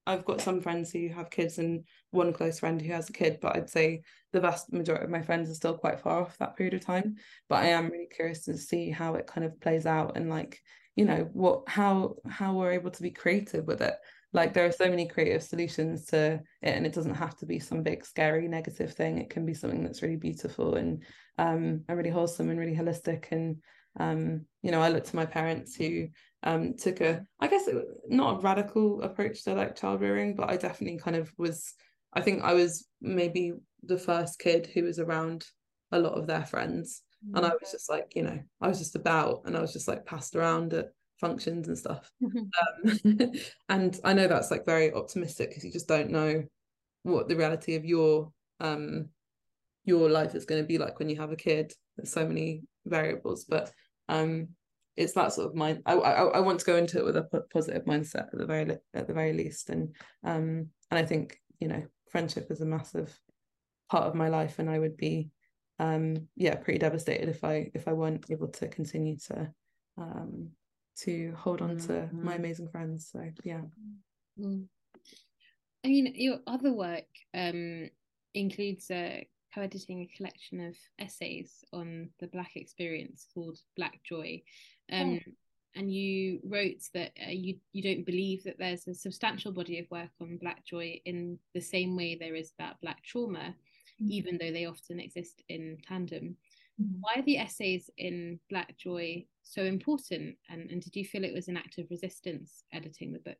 i've 0.08 0.26
got 0.26 0.42
some 0.42 0.62
friends 0.62 0.92
who 0.92 1.10
have 1.10 1.30
kids 1.30 1.60
and 1.60 1.84
one 2.10 2.34
close 2.34 2.60
friend 2.60 2.82
who 2.82 2.92
has 2.92 3.10
a 3.10 3.14
kid 3.14 3.38
but 3.40 3.56
i'd 3.56 3.70
say 3.70 4.02
the 4.34 4.40
vast 4.40 4.72
majority 4.74 5.06
of 5.06 5.12
my 5.12 5.22
friends 5.22 5.50
are 5.50 5.54
still 5.54 5.78
quite 5.78 6.00
far 6.00 6.22
off 6.22 6.38
that 6.38 6.56
period 6.56 6.74
of 6.74 6.86
time. 6.86 7.16
But 7.50 7.64
i 7.64 7.68
am 7.68 7.90
really 7.90 8.08
curious 8.08 8.46
to 8.46 8.58
see 8.58 8.90
how 8.90 9.16
it 9.16 9.28
kind 9.28 9.46
of 9.46 9.60
plays 9.60 9.86
out 9.86 10.18
and 10.18 10.30
like 10.30 10.62
you 10.96 11.06
know 11.06 11.30
what 11.34 11.64
how 11.68 12.16
how 12.28 12.54
we're 12.54 12.72
able 12.72 12.92
to 12.92 13.04
be 13.04 13.12
creative 13.12 13.66
with 13.66 13.82
it 13.82 13.96
like 14.34 14.54
there 14.54 14.66
are 14.66 14.72
so 14.72 14.90
many 14.90 15.08
creative 15.08 15.44
solutions 15.44 16.06
to 16.08 16.36
it 16.62 16.70
and 16.70 16.86
it 16.86 16.94
doesn't 16.94 17.16
have 17.16 17.36
to 17.38 17.46
be 17.46 17.60
some 17.60 17.84
big 17.84 18.06
scary 18.06 18.48
negative 18.48 18.94
thing. 18.94 19.18
It 19.18 19.30
can 19.30 19.46
be 19.46 19.54
something 19.54 19.84
that's 19.84 20.02
really 20.02 20.16
beautiful 20.16 20.76
and 20.76 21.04
um 21.38 21.84
and 21.88 21.98
really 21.98 22.10
wholesome 22.10 22.50
and 22.50 22.60
really 22.60 22.76
holistic. 22.76 23.32
And 23.32 23.58
um 24.00 24.46
you 24.62 24.72
know 24.72 24.82
i 24.82 24.90
look 24.90 25.04
to 25.04 25.16
my 25.16 25.26
parents 25.26 25.76
who 25.76 26.08
um 26.44 26.74
took 26.76 27.02
a 27.02 27.26
i 27.40 27.48
guess 27.48 27.68
it, 27.68 27.76
not 28.08 28.38
a 28.38 28.42
radical 28.42 29.02
approach 29.02 29.44
to 29.44 29.54
like 29.54 29.76
child 29.76 30.00
rearing 30.00 30.36
but 30.36 30.50
i 30.50 30.56
definitely 30.56 30.98
kind 30.98 31.18
of 31.18 31.32
was 31.38 31.74
i 32.14 32.22
think 32.22 32.42
i 32.42 32.54
was 32.54 32.88
maybe 33.02 33.54
the 33.84 33.98
first 33.98 34.40
kid 34.40 34.70
who 34.74 34.84
was 34.84 35.00
around 35.00 35.46
a 35.92 36.00
lot 36.00 36.14
of 36.14 36.28
their 36.28 36.46
friends. 36.46 37.02
And 37.36 37.46
i 37.46 37.50
was 37.50 37.72
just 37.72 37.90
like 37.90 38.14
you 38.16 38.24
know 38.24 38.40
i 38.62 38.68
was 38.68 38.80
just 38.80 38.96
about 38.96 39.42
and 39.46 39.56
i 39.56 39.62
was 39.62 39.74
just 39.74 39.88
like 39.88 40.06
passed 40.06 40.36
around 40.36 40.74
at 40.74 40.88
functions 41.22 41.68
and 41.68 41.78
stuff. 41.78 42.12
Mm-hmm. 42.22 43.20
um, 43.24 43.32
and 43.70 44.00
i 44.04 44.14
know 44.14 44.28
that's 44.28 44.52
like 44.52 44.66
very 44.66 44.92
optimistic 44.94 45.50
because 45.50 45.64
you 45.64 45.72
just 45.72 45.88
don't 45.88 46.10
know 46.10 46.44
what 47.04 47.28
the 47.30 47.36
reality 47.36 47.76
of 47.76 47.86
your 47.86 48.32
um 48.60 49.08
your 49.86 50.10
life 50.10 50.36
is 50.36 50.46
going 50.46 50.62
to 50.62 50.68
be 50.68 50.78
like 50.78 51.00
when 51.00 51.10
you 51.10 51.20
have 51.20 51.32
a 51.32 51.36
kid. 51.36 51.74
There's 51.98 52.12
so 52.12 52.28
many 52.28 52.64
variables 52.86 53.46
but 53.46 53.72
um 54.10 54.50
it's 54.98 55.14
that 55.14 55.32
sort 55.34 55.48
of 55.48 55.56
mind 55.56 55.82
I, 55.86 55.94
I 55.94 56.24
i 56.24 56.40
want 56.40 56.60
to 56.60 56.66
go 56.66 56.76
into 56.76 56.98
it 56.98 57.06
with 57.06 57.16
a 57.16 57.44
positive 57.54 57.86
mindset 57.86 58.28
at 58.34 58.38
the 58.38 58.46
very 58.46 58.78
at 58.94 59.08
the 59.08 59.14
very 59.14 59.34
least. 59.34 59.70
And 59.70 59.96
um 60.24 60.68
and 60.90 61.00
i 61.00 61.04
think 61.04 61.40
you 61.60 61.68
know 61.68 61.84
friendship 62.10 62.48
is 62.50 62.62
a 62.62 62.66
massive 62.66 63.18
part 63.90 64.06
of 64.06 64.16
my 64.16 64.30
life 64.30 64.60
and 64.60 64.70
i 64.70 64.80
would 64.80 64.98
be 64.98 65.30
um 65.80 66.28
yeah 66.36 66.56
pretty 66.56 66.80
devastated 66.80 67.30
if 67.30 67.44
i 67.44 67.70
if 67.74 67.88
i 67.88 67.94
weren't 67.94 68.26
able 68.30 68.48
to 68.48 68.68
continue 68.68 69.18
to 69.18 69.50
um 69.98 70.50
to 71.04 71.34
hold 71.38 71.62
on 71.62 71.78
to 71.78 72.10
my 72.12 72.36
amazing 72.36 72.68
friends 72.68 73.10
so 73.12 73.24
yeah 73.44 73.62
mm. 74.40 74.66
i 75.84 75.88
mean 75.88 76.14
your 76.16 76.40
other 76.48 76.72
work 76.72 77.06
um 77.34 77.90
includes 78.34 78.90
a 78.92 79.28
co-editing 79.54 80.02
a 80.02 80.16
collection 80.18 80.66
of 80.66 80.76
essays 81.00 81.64
on 81.74 82.10
the 82.20 82.28
black 82.28 82.52
experience 82.56 83.28
called 83.34 83.58
black 83.76 84.00
joy 84.04 84.42
um, 84.92 85.20
oh. 85.26 85.32
and 85.76 85.94
you 85.94 86.40
wrote 86.46 86.82
that 86.94 87.12
uh, 87.28 87.32
you 87.32 87.58
you 87.74 87.84
don't 87.84 88.06
believe 88.06 88.44
that 88.44 88.58
there's 88.58 88.88
a 88.88 88.94
substantial 88.94 89.52
body 89.52 89.80
of 89.80 89.92
work 89.92 90.10
on 90.22 90.38
black 90.38 90.66
joy 90.66 91.00
in 91.06 91.38
the 91.54 91.60
same 91.60 91.98
way 91.98 92.16
there 92.16 92.36
is 92.36 92.54
about 92.58 92.80
black 92.82 93.04
trauma 93.04 93.54
mm-hmm. 94.02 94.12
even 94.12 94.38
though 94.38 94.52
they 94.52 94.66
often 94.66 95.00
exist 95.00 95.42
in 95.50 95.78
tandem. 95.88 96.36
Why 96.78 97.14
are 97.18 97.24
the 97.24 97.38
essays 97.38 97.90
in 97.98 98.40
black 98.50 98.78
joy 98.78 99.26
so 99.44 99.64
important? 99.64 100.36
And, 100.50 100.70
and 100.70 100.82
did 100.82 100.96
you 100.96 101.06
feel 101.06 101.24
it 101.24 101.34
was 101.34 101.48
an 101.48 101.58
act 101.58 101.78
of 101.78 101.88
resistance 101.90 102.64
editing 102.74 103.14
the 103.14 103.20
book? 103.20 103.40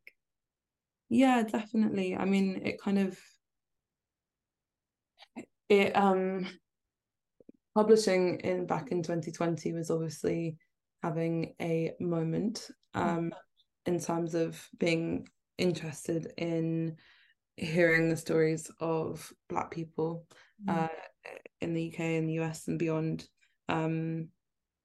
Yeah 1.08 1.42
definitely. 1.42 2.16
I 2.16 2.24
mean 2.24 2.62
it 2.64 2.80
kind 2.80 2.98
of 2.98 3.18
it 5.68 5.96
um 5.96 6.46
publishing 7.74 8.40
in 8.40 8.66
back 8.66 8.90
in 8.90 9.02
2020 9.02 9.72
was 9.72 9.90
obviously 9.90 10.56
having 11.02 11.54
a 11.60 11.92
moment 11.98 12.70
um 12.94 13.32
in 13.86 13.98
terms 13.98 14.34
of 14.34 14.68
being 14.78 15.26
interested 15.58 16.32
in 16.36 16.96
hearing 17.56 18.08
the 18.08 18.16
stories 18.16 18.70
of 18.80 19.32
black 19.48 19.70
people 19.70 20.26
mm. 20.66 20.84
uh, 20.84 20.88
in 21.60 21.74
the 21.74 21.92
UK 21.92 22.00
and 22.00 22.28
the 22.28 22.40
US 22.40 22.68
and 22.68 22.78
beyond 22.78 23.26
um, 23.68 24.28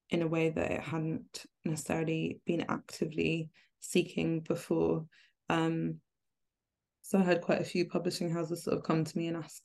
in 0.10 0.22
a 0.22 0.28
way 0.28 0.50
that 0.50 0.72
it 0.72 0.82
hadn't 0.82 1.46
necessarily 1.66 2.40
been 2.46 2.66
actively 2.70 3.50
seeking 3.80 4.42
before. 4.42 5.06
Um, 5.50 5.96
so 7.02 7.20
I 7.20 7.24
had 7.24 7.42
quite 7.42 7.62
a 7.62 7.66
few 7.66 7.88
publishing 7.88 8.30
houses 8.30 8.64
sort 8.64 8.78
of 8.78 8.84
come 8.84 9.04
to 9.04 9.18
me 9.18 9.28
and 9.28 9.38
ask 9.38 9.64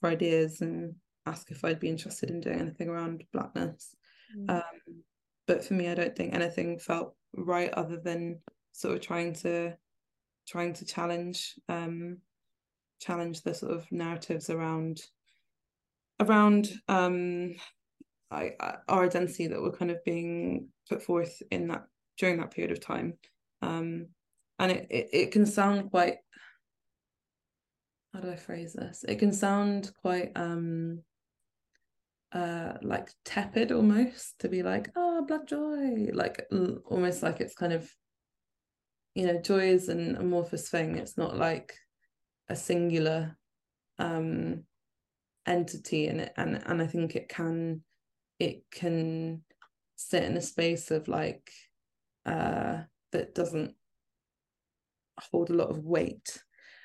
for 0.00 0.08
ideas 0.10 0.60
and 0.60 0.94
ask 1.26 1.50
if 1.50 1.64
I'd 1.64 1.80
be 1.80 1.88
interested 1.88 2.30
in 2.30 2.40
doing 2.40 2.60
anything 2.60 2.88
around 2.88 3.24
blackness. 3.32 3.94
Mm. 4.36 4.50
Um, 4.50 5.02
but 5.46 5.64
for 5.64 5.74
me, 5.74 5.88
I 5.88 5.94
don't 5.94 6.14
think 6.14 6.34
anything 6.34 6.78
felt 6.78 7.14
right 7.34 7.72
other 7.72 7.96
than 7.96 8.40
sort 8.72 8.94
of 8.94 9.00
trying 9.00 9.34
to 9.34 9.76
trying 10.46 10.72
to 10.72 10.84
challenge 10.84 11.54
um, 11.68 12.18
challenge 13.00 13.42
the 13.42 13.54
sort 13.54 13.72
of 13.72 13.90
narratives 13.90 14.50
around 14.50 15.00
around 16.20 16.70
um, 16.88 17.54
I, 18.30 18.52
our 18.88 19.04
identity 19.04 19.46
that 19.46 19.60
were 19.60 19.72
kind 19.72 19.90
of 19.90 20.04
being 20.04 20.68
put 20.88 21.02
forth 21.02 21.42
in 21.50 21.68
that 21.68 21.84
during 22.18 22.38
that 22.38 22.50
period 22.50 22.72
of 22.72 22.80
time. 22.80 23.14
Um, 23.62 24.08
and 24.58 24.72
it, 24.72 24.86
it, 24.90 25.08
it 25.12 25.32
can 25.32 25.46
sound 25.46 25.90
quite 25.90 26.16
how 28.14 28.20
do 28.20 28.30
I 28.30 28.36
phrase 28.36 28.72
this? 28.72 29.04
It 29.06 29.18
can 29.18 29.32
sound 29.32 29.92
quite 30.02 30.32
um 30.34 31.02
uh 32.32 32.74
like 32.82 33.10
tepid 33.24 33.72
almost 33.72 34.38
to 34.38 34.48
be 34.48 34.62
like 34.62 34.90
oh 34.96 35.24
black 35.26 35.46
joy 35.46 36.08
like 36.12 36.46
almost 36.84 37.22
like 37.22 37.40
it's 37.40 37.54
kind 37.54 37.72
of 37.72 37.90
you 39.14 39.26
know 39.26 39.40
joy 39.40 39.70
is 39.70 39.88
an 39.88 40.14
amorphous 40.16 40.68
thing 40.68 40.96
it's 40.96 41.16
not 41.16 41.38
like 41.38 41.74
a 42.50 42.56
singular 42.56 43.34
um 43.98 44.62
entity 45.48 46.06
in 46.06 46.20
it 46.20 46.32
and 46.36 46.62
and 46.66 46.82
I 46.82 46.86
think 46.86 47.16
it 47.16 47.28
can 47.28 47.82
it 48.38 48.62
can 48.70 49.42
sit 49.96 50.22
in 50.22 50.36
a 50.36 50.42
space 50.42 50.90
of 50.90 51.08
like 51.08 51.50
uh 52.26 52.78
that 53.12 53.34
doesn't 53.34 53.74
hold 55.18 55.50
a 55.50 55.54
lot 55.54 55.70
of 55.70 55.84
weight 55.84 56.38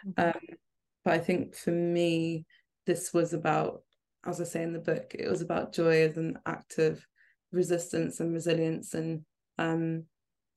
mm-hmm. 0.08 0.30
um 0.30 0.58
but 1.04 1.13
I 1.13 1.19
think 1.19 1.56
for 1.56 1.71
me 1.71 2.45
this 2.86 3.13
was 3.13 3.34
about 3.34 3.82
as 4.26 4.39
I 4.39 4.45
say 4.45 4.63
in 4.63 4.73
the 4.73 4.80
book 4.80 5.13
it 5.13 5.30
was 5.30 5.41
about 5.41 5.73
joy 5.73 6.02
as 6.02 6.17
an 6.17 6.39
act 6.45 6.80
of 6.80 7.06
resistance 7.52 8.19
and 8.19 8.34
resilience 8.34 8.93
and 8.93 9.23
um 9.60 10.06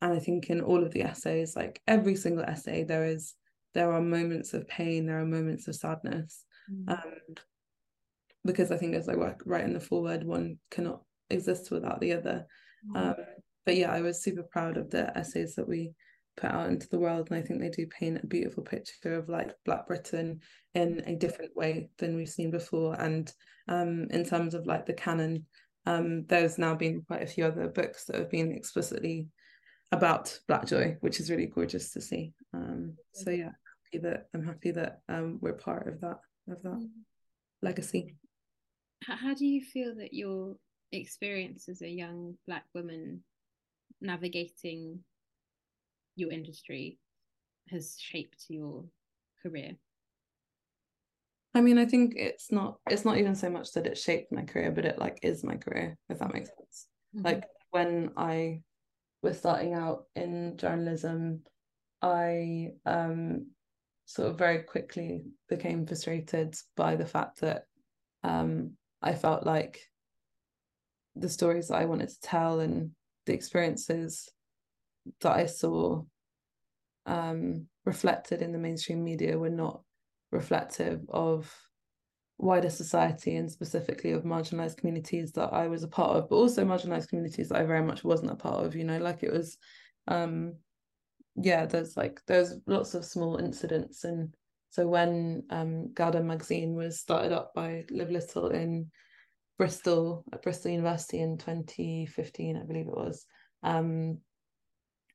and 0.00 0.12
I 0.12 0.18
think 0.20 0.48
in 0.48 0.60
all 0.60 0.84
of 0.84 0.92
the 0.92 1.02
essays 1.02 1.56
like 1.56 1.82
every 1.88 2.14
single 2.14 2.44
essay 2.44 2.84
there 2.84 3.04
is 3.04 3.34
there 3.74 3.92
are 3.92 4.00
moments 4.00 4.54
of 4.54 4.68
pain 4.68 5.06
there 5.06 5.20
are 5.20 5.26
moments 5.26 5.66
of 5.66 5.74
sadness 5.74 6.44
mm. 6.72 6.88
um 6.88 7.34
because 8.46 8.70
I 8.70 8.76
think 8.76 8.94
as 8.94 9.08
I 9.08 9.16
work 9.16 9.42
right 9.44 9.64
in 9.64 9.72
the 9.72 9.80
foreword, 9.80 10.24
one 10.24 10.58
cannot 10.70 11.02
exist 11.30 11.70
without 11.70 12.00
the 12.00 12.12
other. 12.12 12.46
Mm. 12.90 12.96
Um, 12.96 13.14
but 13.64 13.76
yeah, 13.76 13.92
I 13.92 14.00
was 14.00 14.22
super 14.22 14.44
proud 14.44 14.76
of 14.76 14.90
the 14.90 15.16
essays 15.16 15.56
that 15.56 15.68
we 15.68 15.92
put 16.36 16.50
out 16.50 16.68
into 16.68 16.88
the 16.88 16.98
world, 16.98 17.28
and 17.30 17.38
I 17.38 17.42
think 17.42 17.60
they 17.60 17.70
do 17.70 17.86
paint 17.86 18.22
a 18.22 18.26
beautiful 18.26 18.62
picture 18.62 19.18
of 19.18 19.28
like 19.28 19.54
Black 19.64 19.86
Britain 19.86 20.40
in 20.74 21.02
a 21.06 21.16
different 21.16 21.56
way 21.56 21.90
than 21.98 22.14
we've 22.14 22.28
seen 22.28 22.50
before. 22.50 22.94
And 23.00 23.32
um, 23.68 24.06
in 24.10 24.24
terms 24.24 24.54
of 24.54 24.66
like 24.66 24.86
the 24.86 24.92
canon, 24.92 25.46
um, 25.86 26.24
there's 26.26 26.58
now 26.58 26.74
been 26.74 27.02
quite 27.02 27.22
a 27.22 27.26
few 27.26 27.44
other 27.44 27.68
books 27.68 28.04
that 28.04 28.16
have 28.16 28.30
been 28.30 28.52
explicitly 28.52 29.26
about 29.92 30.38
Black 30.48 30.66
Joy, 30.66 30.96
which 31.00 31.20
is 31.20 31.30
really 31.30 31.46
gorgeous 31.46 31.92
to 31.92 32.00
see. 32.00 32.32
Um, 32.52 32.94
so 33.12 33.30
yeah, 33.30 33.50
happy 33.84 34.02
that 34.02 34.26
I'm 34.34 34.44
happy 34.44 34.70
that 34.72 35.00
um, 35.08 35.38
we're 35.40 35.54
part 35.54 35.88
of 35.88 36.00
that 36.00 36.18
of 36.48 36.62
that 36.62 36.72
mm. 36.72 36.88
legacy 37.62 38.14
how 39.02 39.34
do 39.34 39.46
you 39.46 39.60
feel 39.60 39.94
that 39.96 40.14
your 40.14 40.56
experience 40.92 41.68
as 41.68 41.82
a 41.82 41.88
young 41.88 42.34
black 42.46 42.64
woman 42.74 43.22
navigating 44.00 45.00
your 46.16 46.30
industry 46.30 46.98
has 47.70 47.96
shaped 47.98 48.44
your 48.48 48.84
career 49.42 49.72
i 51.54 51.60
mean 51.60 51.78
i 51.78 51.84
think 51.84 52.14
it's 52.16 52.52
not 52.52 52.76
it's 52.88 53.04
not 53.04 53.18
even 53.18 53.34
so 53.34 53.50
much 53.50 53.72
that 53.72 53.86
it 53.86 53.98
shaped 53.98 54.32
my 54.32 54.42
career 54.42 54.70
but 54.70 54.84
it 54.84 54.98
like 54.98 55.18
is 55.22 55.44
my 55.44 55.56
career 55.56 55.96
if 56.08 56.18
that 56.18 56.32
makes 56.32 56.50
sense 56.56 56.86
mm-hmm. 57.14 57.26
like 57.26 57.44
when 57.70 58.10
i 58.16 58.60
was 59.22 59.38
starting 59.38 59.74
out 59.74 60.04
in 60.14 60.56
journalism 60.56 61.42
i 62.02 62.68
um 62.86 63.46
sort 64.04 64.30
of 64.30 64.38
very 64.38 64.62
quickly 64.62 65.24
became 65.48 65.84
frustrated 65.84 66.54
by 66.76 66.94
the 66.94 67.06
fact 67.06 67.40
that 67.40 67.64
um 68.22 68.70
I 69.06 69.14
felt 69.14 69.44
like 69.44 69.80
the 71.14 71.28
stories 71.28 71.68
that 71.68 71.76
I 71.76 71.86
wanted 71.86 72.08
to 72.08 72.20
tell 72.20 72.60
and 72.60 72.90
the 73.24 73.32
experiences 73.32 74.28
that 75.20 75.36
I 75.36 75.46
saw 75.46 76.02
um, 77.06 77.66
reflected 77.84 78.42
in 78.42 78.52
the 78.52 78.58
mainstream 78.58 79.02
media 79.04 79.38
were 79.38 79.50
not 79.50 79.82
reflective 80.30 81.00
of 81.08 81.54
wider 82.38 82.68
society 82.68 83.36
and 83.36 83.50
specifically 83.50 84.12
of 84.12 84.24
marginalized 84.24 84.76
communities 84.76 85.32
that 85.32 85.52
I 85.52 85.68
was 85.68 85.82
a 85.82 85.88
part 85.88 86.16
of, 86.16 86.28
but 86.28 86.36
also 86.36 86.64
marginalized 86.64 87.08
communities 87.08 87.48
that 87.48 87.58
I 87.58 87.64
very 87.64 87.82
much 87.82 88.04
wasn't 88.04 88.32
a 88.32 88.36
part 88.36 88.64
of, 88.64 88.74
you 88.76 88.84
know, 88.84 88.98
like 88.98 89.22
it 89.22 89.32
was 89.32 89.56
um 90.08 90.54
yeah, 91.36 91.66
there's 91.66 91.96
like 91.96 92.20
there's 92.26 92.54
lots 92.66 92.94
of 92.94 93.04
small 93.04 93.36
incidents 93.36 94.04
and 94.04 94.34
so 94.70 94.86
when 94.86 95.44
um, 95.50 95.92
gal-dem 95.94 96.26
magazine 96.26 96.74
was 96.74 97.00
started 97.00 97.32
up 97.32 97.52
by 97.54 97.84
Liv 97.90 98.10
Little 98.10 98.48
in 98.48 98.90
Bristol 99.58 100.24
at 100.32 100.42
Bristol 100.42 100.72
University 100.72 101.20
in 101.20 101.38
2015, 101.38 102.56
I 102.56 102.64
believe 102.64 102.86
it 102.86 102.96
was, 102.96 103.24
um, 103.62 104.18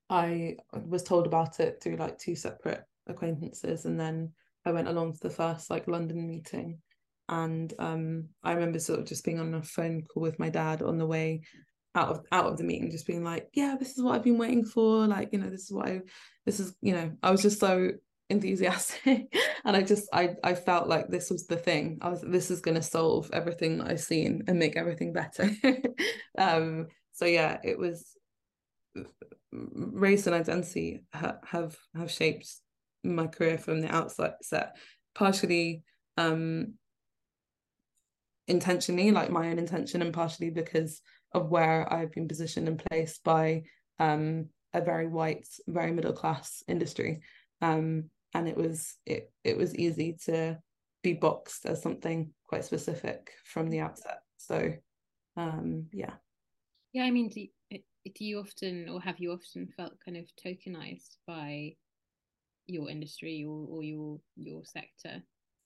I 0.09 0.57
was 0.73 1.03
told 1.03 1.27
about 1.27 1.59
it 1.59 1.81
through 1.81 1.97
like 1.97 2.17
two 2.17 2.35
separate 2.35 2.83
acquaintances, 3.07 3.85
and 3.85 3.99
then 3.99 4.31
I 4.65 4.71
went 4.71 4.87
along 4.87 5.13
to 5.13 5.19
the 5.21 5.29
first 5.29 5.69
like 5.69 5.87
London 5.87 6.27
meeting, 6.27 6.79
and 7.29 7.73
um, 7.79 8.29
I 8.43 8.53
remember 8.53 8.79
sort 8.79 8.99
of 8.99 9.05
just 9.05 9.23
being 9.23 9.39
on 9.39 9.53
a 9.53 9.61
phone 9.61 10.03
call 10.03 10.23
with 10.23 10.39
my 10.39 10.49
dad 10.49 10.81
on 10.81 10.97
the 10.97 11.05
way 11.05 11.41
out 11.95 12.09
of 12.09 12.25
out 12.31 12.47
of 12.47 12.57
the 12.57 12.63
meeting, 12.63 12.91
just 12.91 13.07
being 13.07 13.23
like, 13.23 13.49
"Yeah, 13.53 13.75
this 13.79 13.97
is 13.97 14.03
what 14.03 14.15
I've 14.15 14.23
been 14.23 14.37
waiting 14.37 14.65
for. 14.65 15.07
Like, 15.07 15.29
you 15.31 15.39
know, 15.39 15.49
this 15.49 15.63
is 15.63 15.71
what 15.71 15.87
I, 15.87 16.01
this 16.45 16.59
is, 16.59 16.75
you 16.81 16.93
know, 16.93 17.11
I 17.23 17.31
was 17.31 17.41
just 17.41 17.59
so 17.59 17.91
enthusiastic. 18.31 19.33
And 19.63 19.77
I 19.77 19.83
just 19.83 20.09
I 20.11 20.35
I 20.43 20.55
felt 20.55 20.87
like 20.87 21.07
this 21.07 21.29
was 21.29 21.45
the 21.45 21.55
thing. 21.55 21.99
I 22.01 22.09
was 22.09 22.21
this 22.21 22.49
is 22.49 22.61
going 22.61 22.75
to 22.75 22.81
solve 22.81 23.29
everything 23.31 23.77
that 23.77 23.91
I've 23.91 24.01
seen 24.01 24.43
and 24.47 24.57
make 24.57 24.75
everything 24.75 25.13
better. 25.13 25.49
Um 26.37 26.87
so 27.11 27.25
yeah 27.25 27.59
it 27.63 27.77
was 27.77 28.17
race 29.51 30.25
and 30.27 30.35
identity 30.35 31.03
ha- 31.13 31.39
have 31.45 31.77
have 31.95 32.09
shaped 32.09 32.49
my 33.03 33.27
career 33.27 33.57
from 33.57 33.81
the 33.81 33.93
outset 33.93 34.37
partially 35.13 35.83
um 36.17 36.73
intentionally 38.47 39.11
like 39.11 39.29
my 39.29 39.49
own 39.49 39.59
intention 39.59 40.01
and 40.01 40.13
partially 40.13 40.49
because 40.49 41.01
of 41.33 41.49
where 41.49 41.91
I've 41.91 42.11
been 42.11 42.27
positioned 42.27 42.67
and 42.67 42.83
placed 42.89 43.23
by 43.23 43.63
um 43.99 44.47
a 44.73 44.81
very 44.81 45.07
white 45.07 45.47
very 45.67 45.91
middle 45.91 46.13
class 46.13 46.63
industry. 46.67 47.21
Um 47.61 48.09
and 48.33 48.47
it 48.47 48.57
was 48.57 48.95
it 49.05 49.31
it 49.43 49.57
was 49.57 49.75
easy 49.75 50.17
to 50.25 50.57
be 51.03 51.13
boxed 51.13 51.65
as 51.65 51.81
something 51.81 52.31
quite 52.45 52.65
specific 52.65 53.31
from 53.45 53.69
the 53.69 53.79
outset. 53.79 54.19
So 54.37 54.73
um 55.37 55.87
yeah. 55.91 56.13
Yeah 56.93 57.03
i 57.03 57.11
mean 57.11 57.29
do 57.29 57.41
you, 57.41 57.79
do 58.03 58.25
you 58.25 58.39
often 58.39 58.89
or 58.89 58.99
have 59.01 59.19
you 59.19 59.31
often 59.31 59.69
felt 59.77 59.93
kind 60.03 60.17
of 60.17 60.25
tokenized 60.43 61.15
by 61.25 61.75
your 62.67 62.89
industry 62.89 63.45
or, 63.47 63.65
or 63.69 63.83
your 63.83 64.19
your 64.35 64.63
sector 64.65 65.21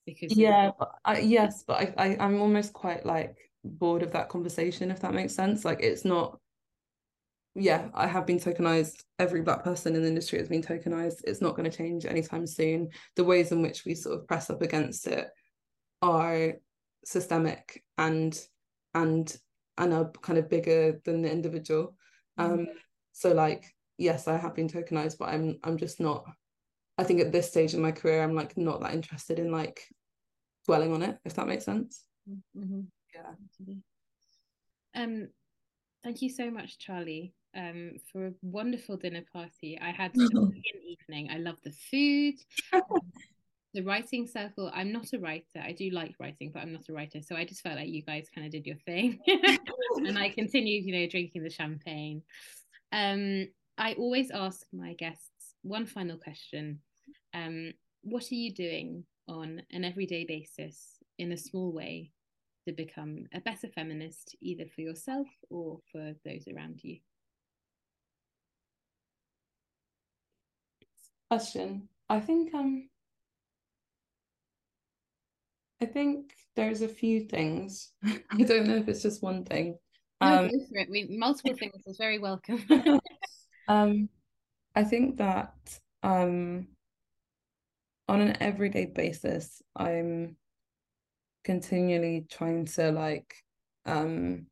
because 0.05 0.35
yeah 0.37 0.71
I, 1.03 1.19
yes 1.19 1.63
but 1.67 1.77
I, 1.77 1.93
I 1.97 2.17
i'm 2.19 2.39
almost 2.39 2.73
quite 2.73 3.05
like 3.05 3.37
bored 3.65 4.03
of 4.03 4.11
that 4.11 4.29
conversation 4.29 4.91
if 4.91 4.99
that 5.01 5.13
makes 5.13 5.33
sense. 5.33 5.65
Like 5.65 5.81
it's 5.81 6.05
not 6.05 6.39
yeah, 7.55 7.87
I 7.93 8.05
have 8.05 8.25
been 8.25 8.37
tokenized. 8.39 9.03
Every 9.17 9.41
black 9.41 9.63
person 9.63 9.95
in 9.95 10.01
the 10.01 10.09
industry 10.09 10.39
has 10.39 10.49
been 10.49 10.61
tokenized. 10.61 11.21
It's 11.23 11.41
not 11.41 11.55
going 11.55 11.69
to 11.69 11.75
change 11.75 12.05
anytime 12.05 12.45
soon. 12.45 12.89
The 13.15 13.23
ways 13.23 13.53
in 13.53 13.61
which 13.61 13.85
we 13.85 13.95
sort 13.95 14.19
of 14.19 14.27
press 14.27 14.49
up 14.49 14.61
against 14.61 15.07
it 15.07 15.27
are 16.01 16.55
systemic 17.05 17.81
and 17.97 18.37
and 18.93 19.35
and 19.77 19.93
are 19.93 20.11
kind 20.21 20.37
of 20.37 20.49
bigger 20.49 20.99
than 21.05 21.21
the 21.21 21.31
individual. 21.31 21.95
Mm-hmm. 22.37 22.53
Um, 22.53 22.67
so 23.13 23.33
like, 23.33 23.73
yes, 23.97 24.27
I 24.27 24.35
have 24.35 24.53
been 24.53 24.67
tokenized, 24.67 25.17
but 25.17 25.29
I'm 25.29 25.57
I'm 25.63 25.77
just 25.77 26.01
not. 26.01 26.25
I 26.97 27.05
think 27.05 27.21
at 27.21 27.31
this 27.31 27.47
stage 27.47 27.73
in 27.73 27.81
my 27.81 27.93
career, 27.93 28.21
I'm 28.21 28.35
like 28.35 28.57
not 28.57 28.81
that 28.81 28.93
interested 28.93 29.39
in 29.39 29.49
like 29.49 29.81
dwelling 30.65 30.93
on 30.93 31.03
it, 31.03 31.17
if 31.23 31.35
that 31.35 31.47
makes 31.47 31.63
sense. 31.63 32.03
Mm-hmm. 32.29 32.81
Yeah. 33.13 33.75
Um, 35.01 35.29
thank 36.03 36.21
you 36.21 36.29
so 36.29 36.51
much, 36.51 36.79
Charlie 36.79 37.33
um, 37.55 37.93
for 38.11 38.27
a 38.27 38.33
wonderful 38.41 38.97
dinner 38.97 39.23
party. 39.31 39.79
I 39.81 39.91
had 39.91 40.11
a 40.15 40.29
brilliant 40.29 40.65
evening. 40.87 41.29
I 41.31 41.37
love 41.37 41.57
the 41.63 41.71
food. 41.71 42.35
the 43.73 43.83
writing 43.83 44.27
circle. 44.27 44.71
I'm 44.73 44.91
not 44.91 45.13
a 45.13 45.19
writer. 45.19 45.59
I 45.61 45.73
do 45.73 45.89
like 45.89 46.15
writing, 46.19 46.51
but 46.53 46.61
I'm 46.61 46.73
not 46.73 46.89
a 46.89 46.93
writer. 46.93 47.21
So 47.21 47.35
I 47.35 47.45
just 47.45 47.61
felt 47.61 47.75
like 47.75 47.89
you 47.89 48.01
guys 48.01 48.29
kind 48.33 48.45
of 48.45 48.51
did 48.51 48.65
your 48.65 48.77
thing. 48.85 49.19
and 49.97 50.17
I 50.17 50.29
continued, 50.29 50.85
you 50.85 50.93
know, 50.93 51.07
drinking 51.07 51.43
the 51.43 51.49
champagne. 51.49 52.21
Um, 52.91 53.47
I 53.77 53.93
always 53.93 54.31
ask 54.31 54.65
my 54.71 54.93
guests 54.93 55.29
one 55.61 55.85
final 55.85 56.17
question. 56.17 56.79
Um, 57.33 57.73
what 58.03 58.31
are 58.31 58.35
you 58.35 58.53
doing 58.53 59.03
on 59.27 59.61
an 59.71 59.83
everyday 59.83 60.25
basis 60.25 60.97
in 61.17 61.31
a 61.31 61.37
small 61.37 61.73
way 61.73 62.11
to 62.67 62.73
become 62.73 63.25
a 63.33 63.41
better 63.41 63.67
feminist, 63.67 64.35
either 64.41 64.65
for 64.73 64.81
yourself 64.81 65.27
or 65.49 65.79
for 65.91 66.13
those 66.23 66.47
around 66.47 66.79
you? 66.83 66.99
Question. 71.29 71.89
I 72.09 72.19
think 72.19 72.53
um 72.53 72.89
I 75.81 75.85
think 75.85 76.33
there's 76.55 76.81
a 76.81 76.87
few 76.87 77.21
things. 77.21 77.91
I 78.05 78.43
don't 78.43 78.67
know 78.67 78.77
if 78.77 78.87
it's 78.87 79.01
just 79.01 79.21
one 79.21 79.43
thing. 79.43 79.77
No, 80.21 80.39
um, 80.39 80.47
go 80.47 80.65
for 80.69 80.77
it. 80.77 80.89
We, 80.89 81.17
multiple 81.17 81.55
things 81.55 81.85
is 81.85 81.97
very 81.97 82.17
welcome. 82.17 82.63
um, 83.67 84.09
I 84.73 84.83
think 84.83 85.17
that 85.17 85.53
um, 86.01 86.67
on 88.07 88.21
an 88.21 88.37
everyday 88.39 88.85
basis, 88.85 89.61
I'm 89.75 90.37
continually 91.43 92.25
trying 92.29 92.65
to 92.65 92.91
like 92.91 93.35
um, 93.85 94.47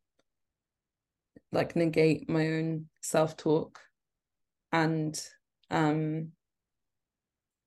like 1.51 1.75
negate 1.75 2.29
my 2.29 2.47
own 2.47 2.88
self 3.01 3.38
talk 3.38 3.79
and 4.71 5.19
um, 5.71 6.33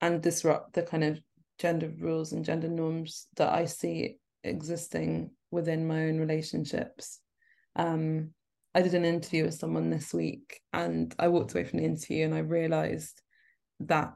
and 0.06 0.22
disrupt 0.22 0.72
the 0.72 0.82
kind 0.82 1.02
of 1.02 1.20
gender 1.58 1.92
rules 1.98 2.32
and 2.32 2.44
gender 2.44 2.68
norms 2.68 3.26
that 3.36 3.52
I 3.52 3.64
see 3.66 4.18
existing 4.44 5.30
within 5.50 5.86
my 5.86 6.04
own 6.04 6.18
relationships. 6.18 7.20
Um, 7.74 8.30
I 8.74 8.82
did 8.82 8.94
an 8.94 9.04
interview 9.04 9.44
with 9.44 9.54
someone 9.54 9.90
this 9.90 10.14
week 10.14 10.60
and 10.72 11.12
I 11.18 11.28
walked 11.28 11.52
away 11.52 11.64
from 11.64 11.80
the 11.80 11.84
interview 11.84 12.24
and 12.24 12.34
I 12.34 12.40
realized 12.40 13.20
that 13.80 14.12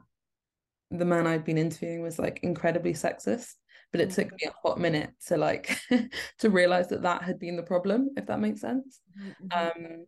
the 0.91 1.05
man 1.05 1.27
I'd 1.27 1.43
been 1.43 1.57
interviewing 1.57 2.01
was 2.01 2.19
like 2.19 2.39
incredibly 2.43 2.93
sexist 2.93 3.53
but 3.91 4.01
it 4.01 4.11
took 4.11 4.27
mm-hmm. 4.27 4.35
me 4.35 4.51
a 4.51 4.67
hot 4.67 4.79
minute 4.79 5.11
to 5.27 5.37
like 5.37 5.77
to 6.39 6.49
realize 6.49 6.87
that 6.89 7.01
that 7.01 7.23
had 7.23 7.39
been 7.39 7.55
the 7.55 7.63
problem 7.63 8.09
if 8.17 8.27
that 8.27 8.39
makes 8.39 8.61
sense 8.61 8.99
mm-hmm. 9.19 9.45
um 9.51 10.05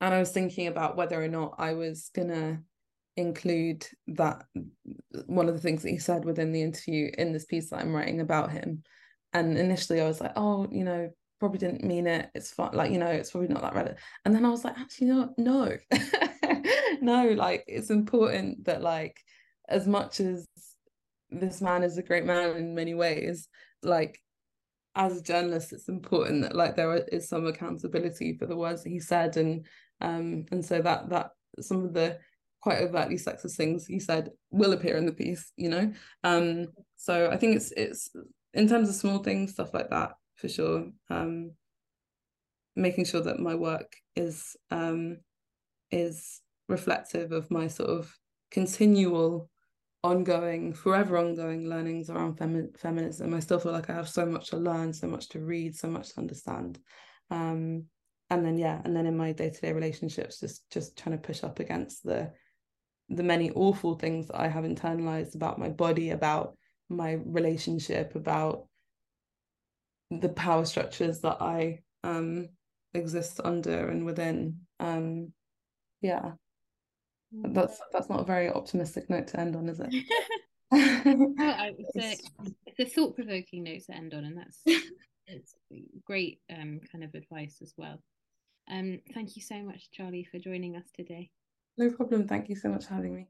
and 0.00 0.14
I 0.14 0.18
was 0.18 0.32
thinking 0.32 0.66
about 0.66 0.96
whether 0.96 1.22
or 1.22 1.28
not 1.28 1.54
I 1.58 1.74
was 1.74 2.10
gonna 2.14 2.62
include 3.16 3.86
that 4.08 4.44
one 5.26 5.48
of 5.48 5.54
the 5.54 5.60
things 5.60 5.82
that 5.82 5.90
he 5.90 5.98
said 5.98 6.24
within 6.24 6.52
the 6.52 6.62
interview 6.62 7.10
in 7.16 7.32
this 7.32 7.46
piece 7.46 7.70
that 7.70 7.80
I'm 7.80 7.94
writing 7.94 8.20
about 8.20 8.52
him. 8.52 8.82
And 9.32 9.56
initially 9.56 10.00
I 10.00 10.06
was 10.06 10.20
like, 10.20 10.32
oh, 10.36 10.68
you 10.70 10.84
know, 10.84 11.10
probably 11.40 11.58
didn't 11.58 11.84
mean 11.84 12.06
it. 12.06 12.30
It's 12.34 12.50
fine, 12.50 12.72
like, 12.72 12.90
you 12.90 12.98
know, 12.98 13.06
it's 13.06 13.30
probably 13.30 13.48
not 13.48 13.62
that 13.62 13.74
relevant. 13.74 13.98
And 14.24 14.34
then 14.34 14.44
I 14.44 14.50
was 14.50 14.64
like, 14.64 14.78
actually, 14.78 15.08
no, 15.08 15.34
no, 15.38 15.76
no, 17.00 17.28
like 17.30 17.64
it's 17.66 17.90
important 17.90 18.64
that 18.66 18.82
like 18.82 19.16
as 19.68 19.86
much 19.86 20.20
as 20.20 20.46
this 21.30 21.60
man 21.60 21.82
is 21.82 21.98
a 21.98 22.02
great 22.02 22.24
man 22.24 22.56
in 22.56 22.74
many 22.74 22.94
ways, 22.94 23.48
like 23.82 24.18
as 24.94 25.18
a 25.18 25.22
journalist, 25.22 25.72
it's 25.72 25.88
important 25.88 26.42
that 26.42 26.54
like 26.54 26.76
there 26.76 26.94
is 26.94 27.28
some 27.28 27.46
accountability 27.46 28.36
for 28.38 28.46
the 28.46 28.56
words 28.56 28.82
that 28.82 28.90
he 28.90 29.00
said 29.00 29.36
and 29.36 29.66
um 30.02 30.44
and 30.52 30.64
so 30.64 30.82
that 30.82 31.08
that 31.08 31.30
some 31.60 31.84
of 31.84 31.94
the 31.94 32.18
quite 32.66 32.82
overtly 32.82 33.14
sexist 33.14 33.54
things 33.54 33.86
he 33.86 34.00
said 34.00 34.30
will 34.50 34.72
appear 34.72 34.96
in 34.96 35.06
the 35.06 35.12
piece 35.12 35.52
you 35.56 35.68
know? 35.68 35.92
Um 36.24 36.66
so 36.96 37.30
i 37.30 37.36
think 37.36 37.54
it's 37.54 37.70
it's 37.84 38.10
in 38.54 38.66
terms 38.66 38.88
of 38.88 38.96
small 38.96 39.18
things 39.18 39.52
stuff 39.52 39.72
like 39.72 39.90
that 39.90 40.10
for 40.34 40.48
sure. 40.48 40.90
Um 41.08 41.52
making 42.74 43.04
sure 43.04 43.20
that 43.20 43.38
my 43.38 43.54
work 43.54 43.92
is 44.16 44.56
um 44.72 45.18
is 45.92 46.40
reflective 46.68 47.30
of 47.30 47.48
my 47.52 47.68
sort 47.68 47.90
of 47.90 48.12
continual 48.50 49.48
ongoing 50.02 50.72
forever 50.72 51.18
ongoing 51.18 51.68
learnings 51.68 52.10
around 52.10 52.36
femi- 52.36 52.76
feminism. 52.76 53.32
I 53.32 53.40
still 53.40 53.60
feel 53.60 53.76
like 53.78 53.90
i 53.90 53.94
have 53.94 54.08
so 54.08 54.26
much 54.26 54.50
to 54.50 54.56
learn 54.56 54.92
so 54.92 55.06
much 55.06 55.28
to 55.30 55.38
read 55.38 55.76
so 55.76 55.88
much 55.88 56.06
to 56.08 56.18
understand. 56.18 56.80
Um 57.30 57.84
and 58.30 58.44
then 58.44 58.58
yeah 58.58 58.80
and 58.84 58.94
then 58.96 59.06
in 59.06 59.16
my 59.16 59.30
day-to-day 59.30 59.72
relationships 59.72 60.40
just 60.40 60.68
just 60.70 60.98
trying 60.98 61.16
to 61.16 61.26
push 61.28 61.44
up 61.44 61.60
against 61.60 62.02
the 62.02 62.32
the 63.08 63.22
many 63.22 63.50
awful 63.50 63.94
things 63.94 64.28
that 64.28 64.40
I 64.40 64.48
have 64.48 64.64
internalized 64.64 65.34
about 65.34 65.58
my 65.58 65.68
body, 65.68 66.10
about 66.10 66.56
my 66.88 67.12
relationship, 67.24 68.14
about 68.14 68.66
the 70.10 70.28
power 70.28 70.64
structures 70.64 71.20
that 71.20 71.38
I 71.40 71.80
um 72.04 72.48
exist 72.94 73.40
under 73.44 73.88
and 73.88 74.04
within. 74.04 74.60
Um 74.80 75.32
yeah. 76.00 76.32
That's 77.32 77.80
that's 77.92 78.08
not 78.08 78.20
a 78.20 78.24
very 78.24 78.48
optimistic 78.48 79.10
note 79.10 79.28
to 79.28 79.40
end 79.40 79.56
on, 79.56 79.68
is 79.68 79.80
it? 79.80 79.88
it's, 80.72 81.96
a, 81.96 82.16
it's 82.66 82.80
a 82.80 82.84
thought-provoking 82.84 83.64
note 83.64 83.82
to 83.86 83.94
end 83.94 84.14
on, 84.14 84.24
and 84.24 84.38
that's 84.38 84.62
it's 85.26 85.54
great 86.04 86.40
um, 86.50 86.80
kind 86.90 87.04
of 87.04 87.14
advice 87.14 87.58
as 87.62 87.74
well. 87.76 88.00
Um, 88.70 89.00
thank 89.14 89.36
you 89.36 89.42
so 89.42 89.62
much, 89.62 89.90
Charlie, 89.92 90.26
for 90.30 90.38
joining 90.38 90.76
us 90.76 90.86
today. 90.94 91.30
No 91.78 91.90
problem. 91.90 92.26
Thank 92.28 92.48
you 92.50 92.56
so 92.56 92.68
much 92.68 92.86
for 92.86 92.94
having 92.94 93.14
me. 93.14 93.28